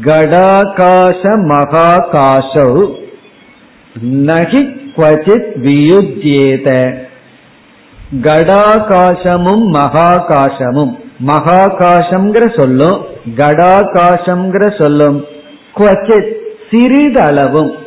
[0.00, 2.92] கடாகாச மகாகாசௌ
[4.04, 6.94] நகி குவச்சித் வியுத்யேத
[8.22, 13.04] கடாகாசமும் மகாகாசமும் மகாகாசம்ங்கிற சொல்லும்
[13.36, 15.24] கடாகாசம்ங்கிற சொல்லும்.
[15.76, 16.32] குவச்சித்
[16.70, 17.78] சிறிதளவும்.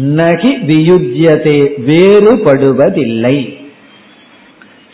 [0.00, 3.53] நகி வியுஜ்யதே வேறுபடுவதில்லை.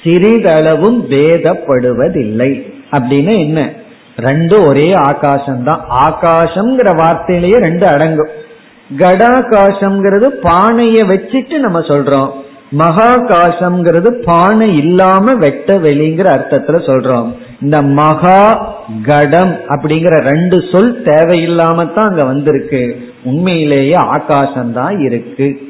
[0.03, 3.72] சிறிதளவும் வேதப்படுவதில்லை அப்படின்னு என்ன?
[4.16, 5.80] ரெண்டு ஒரே ஆகாசம்தான்.
[6.01, 8.28] ஆகாசம்ங்கிற வார்த்தையிலேயே ரெண்டு அடங்கும்.
[8.98, 12.30] கடாகாசம்ங்கிறது பானைய வச்சுட்டு நம்ம சொல்றோம்.
[12.78, 17.34] மகாகாசம்ங்கிறது பானை இல்லாம வெட்ட வெளிங்கிற அர்த்தத்துல சொல்றோம்.
[17.61, 23.01] இந்த மகா கடம் அப்படிங்கிற ரெண்டு சொல் தேவையில்லாம தான் அங்க வந்திருக்கு.
[23.24, 25.61] உண்மையிலேயே ஆகாசம் தான் இருக்கு.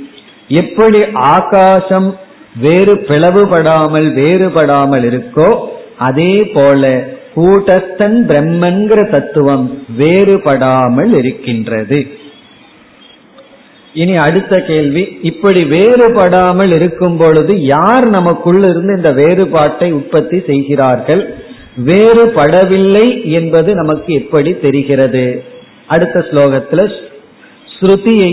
[0.49, 2.17] எப்படி ஆகாசம்
[2.55, 5.49] வேறு பிளவுபடாமல் வேறுபடாமல் இருக்கோ
[5.97, 12.07] அதே போல கூட்டஸ்தன் பிரம்மன்கிற தத்துவம் வேறுபடாமல் இருக்கின்றது.
[13.93, 21.35] இனி அடுத்த கேள்வி இப்படி வேறுபடாமல் இருக்கும் பொழுது யார் நமக்குள்ள இருந்து இந்த வேறுபாட்டை உற்பத்தி செய்கிறார்கள்?
[21.85, 25.45] வேறுபடவில்லை என்பது நமக்கு எப்படி தெரிகிறது?
[25.87, 26.93] அடுத்த ஸ்லோகத்தில்
[27.75, 28.33] ஸ்ருதியை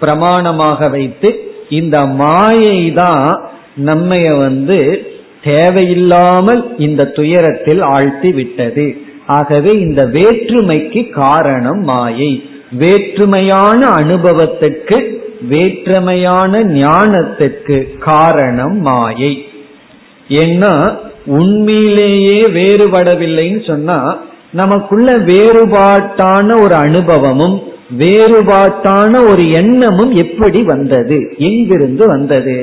[0.00, 3.50] பிரமாணமாக வைத்து இந்த மாயை தான்
[3.84, 5.06] நம்மைய வந்து
[5.42, 8.96] தேவையில்லாமல் இந்த துயரத்தில் ஆழ்த்தி விட்டது
[9.26, 12.42] ஆகவே இந்த வேற்றுமைக்கு காரணம் மாயை.
[12.78, 19.46] வேற்றுமையான அனுபவத்துக்கு வேற்றுமையான ஞானத்துக்கு காரணம் மாயை.
[20.28, 24.18] ஏன்னா உண்மையிலேயே வேறுபடவில்லைன்னு சொன்னா
[24.52, 27.62] நமக்குள்ள வேறுபாட்டான ஒரு அனுபவமும்
[27.99, 31.17] வேறுபாட்டான ஒரு எண்ணமும் எப்படி வந்தது
[31.49, 32.57] எங்கிருந்து வந்தது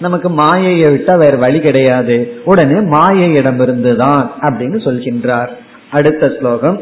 [0.00, 5.52] நமக்கு மாயையை விட்டா வேற வழி கிடையாது உடனே மாயையிடமிருந்து தான் அப்படின்னு சொல்கின்றார்
[5.90, 6.78] அடுத்த ஸ்லோகம்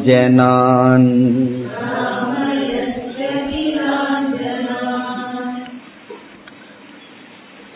[0.06, 1.08] जनान्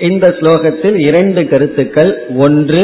[0.02, 2.26] இந்த ஸ்லோகத்தில் இரண்டு கருத்துக்கள்.
[2.36, 2.84] ஒன்று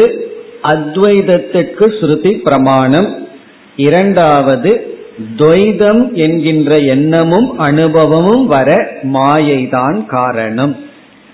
[0.64, 3.28] அத்வைதத்துக்கு ஸ்ருதி பிரமாணம்.
[3.76, 4.96] இரண்டாவது
[5.38, 10.76] துவைதம் என்கின்ற எண்ணமும் அனுபவமும் வர மாயைதான் காரணம்.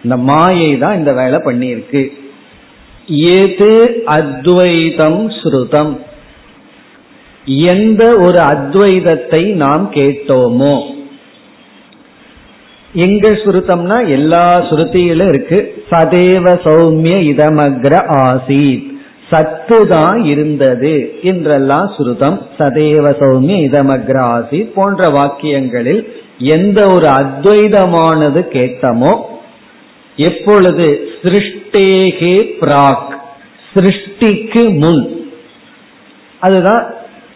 [0.04, 2.08] இந்த மாயை தான் இந்த வேலை பண்ணியிருக்கு.
[3.08, 5.98] எது அத்வைதம் ஸ்ருதம்?
[7.46, 10.92] எந்த ஒரு அத்வைதத்தை நாம் கேட்டோமோ
[12.94, 15.86] எங்க சுருத்தம்னா எல்லா சுருத்தியிலும் இருக்கு.
[15.90, 17.94] சதேவ சௌமிய இதமக்ர
[18.26, 18.92] ஆசீத்.
[19.30, 29.14] சத்து தான் இருந்தது என்றெல்லாம் சுருதம் சதேவ சௌமிய இதமக்ர ஆசீத் போன்ற வாக்கியங்களில் எந்த ஒரு அத்வைதமானது கேட்டமோ
[30.16, 30.88] எப்பொழுது
[31.24, 33.12] சிருஷ்டேகே பிராக்
[33.74, 35.04] சிருஷ்டிக்கு முன்.
[36.40, 36.94] அதுதான்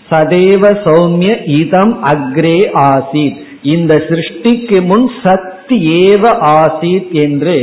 [0.09, 3.39] சதேவ சௌமிய இதம் அக்ரே ஆசீத்.
[3.67, 6.23] இந்த சிருஷ்டிக்கு முன் சத் ஏவ
[6.57, 7.55] ஆசீத் என்று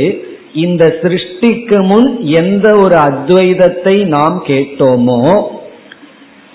[0.57, 5.21] இந்த சிருஷ்டிக்கு முன் எந்த ஒரு அத்வைதத்தை நாம் கேட்டோமோ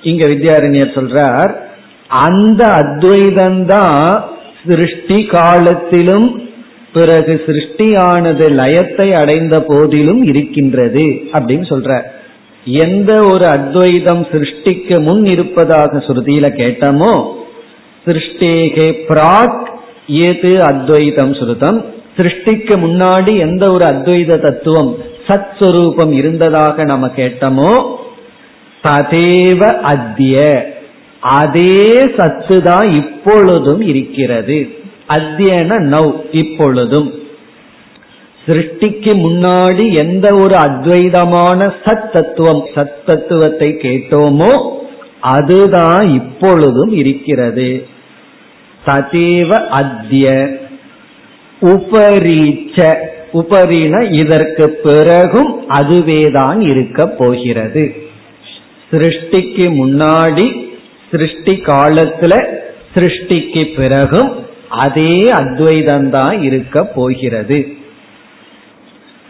[0.03, 1.51] இங்க வித்யாரண்யர் சொல்றார்
[2.21, 3.99] அந்த அத்வைதம்தான்
[4.63, 6.29] சிருஷ்டி காலத்திலும்
[6.93, 11.93] பிறகு சிருஷ்டியானது லயத்தை அடைந்த போதிலும் இருக்கின்றது அப்படின்னு சொல்ற
[12.83, 17.13] எந்த ஒரு அத்வைதம் சிருஷ்டிக்கு முன் இருப்பதாக சுருதியில கேட்டோமோ
[18.07, 19.63] சிருஷ்டேகே பிராக்
[20.07, 21.79] ஏது அத்வைதம் சுருதம்.
[22.17, 24.91] சிருஷ்டிக்கு முன்னாடி எந்த ஒரு அத்வைத தத்துவம்
[25.27, 27.73] சத் சுரூபம் இருந்ததாக நம்ம கேட்டோமோ
[28.85, 30.37] ததேவ அத்திய
[31.21, 34.59] அதே சத்து தான் இப்பொழுதும் இருக்கிறது.
[35.09, 37.09] அத்தியன நவ் இப்பொழுதும்.
[38.47, 44.53] சிருஷ்டிக்கு முன்னாடி எந்த ஒரு அத்வைதமான சத் தத்துவம் சத் தத்துவத்தை கேட்டோமோ
[45.21, 47.87] அதுதான் இப்பொழுதும் இருக்கிறது.
[48.87, 50.59] ததேவ அத்திய
[51.61, 52.95] உபரீச்ச
[53.33, 57.97] உபரின இதற்கு பிறகும் அதுவேதான் இருக்க போகிறது.
[58.91, 60.69] சிருஷ்டிக்கு முன்னாடி
[61.11, 62.47] சிருஷ்டி காலத்துல
[62.95, 67.67] சிருஷ்டிக்கு பிறகும் அதே அத்வைதம்தான் இருக்க போகிறது.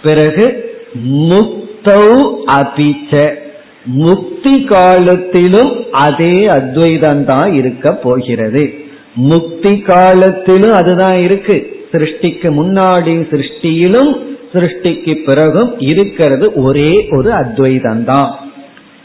[0.02, 0.70] பிறகு
[1.08, 3.39] முக்தௌ அபிச்ச.
[3.84, 8.74] முக்தி காலத்திலும் அதே அத்வைதம் தான் இருக்க போகிறது.
[9.14, 11.86] முக்தி காலத்திலும் அதுதான் இருக்கு.
[11.92, 14.10] சிருஷ்டிக்கு முன்னாடி சிருஷ்டியிலும்
[14.52, 18.30] சிருஷ்டிக்கு பிறகும் இருக்கிறது ஒரே ஒரு அத்வைதம் தான்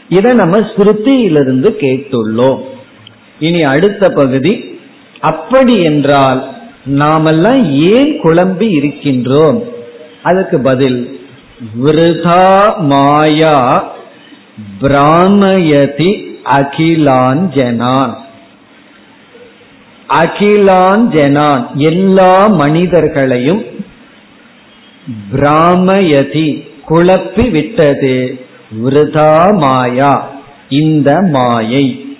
[0.08, 2.60] இதை நம்ம ஸ்ருதியிலிருந்து கேட்டுள்ளோம்.
[3.38, 4.78] இனி அடுத்த பகுதி
[5.20, 6.48] அப்படி என்றால்
[6.84, 9.64] நாமெல்லாம் ஏன் குழம்பி இருக்கின்றோம்?
[10.22, 11.20] அதுக்கு பதில்
[11.82, 13.56] விருதா மாயா
[14.80, 18.14] பிராமயதி அகிலாஞ்சனான்.
[20.08, 21.74] அகிலாஞ்சனான்.
[21.74, 23.64] எல்லா மனிதர்களையும்
[25.32, 28.40] பிராமயதி குழப்பி விட்டது.
[28.84, 30.30] விருதா மாயா
[30.68, 32.16] இந்த மாயை.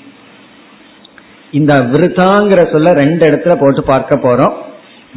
[1.50, 4.54] இந்த விருதாங்கிற சொல்ல ரெண்டு இடத்துல போட்டு பார்க்க போறோம்.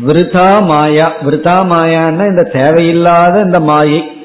[0.08, 4.19] விருதா மாயா விருதா மாயான்னா இந்த தேவையில்லாத இந்த மாயை.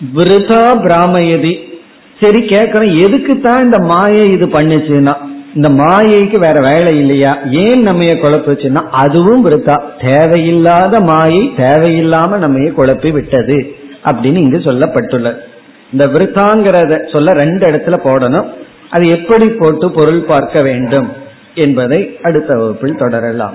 [0.00, 1.80] விருதா பிராமயதி.
[2.20, 5.14] சரி கேட்கறோம் எதுக்கு தான் இந்த மாயை இது பண்ணுச்சுன்னா?
[5.54, 7.38] இந்த மாயைக்கு வேற வேலை இல்லையா?
[7.50, 8.82] ஏன் நம்ம குழப்புச்சுன்னா?
[8.90, 9.76] அதுவும் விருத்தா.
[10.06, 15.36] தேவையில்லாத மாயை தேவையில்லாம நம்ம குழப்பி விட்டது அப்படின்னு இங்கு சொல்லப்பட்டுள்ளது
[15.92, 18.48] இந்த விருத்தாங்கிறத சொல்ல ரெண்டு இடத்துல போடணும்.
[18.90, 21.08] அது எப்படி போட்டு பொருள் பார்க்க வேண்டும்
[21.54, 23.54] என்பதை அடுத்த வகுப்பில் தொடரலாம்.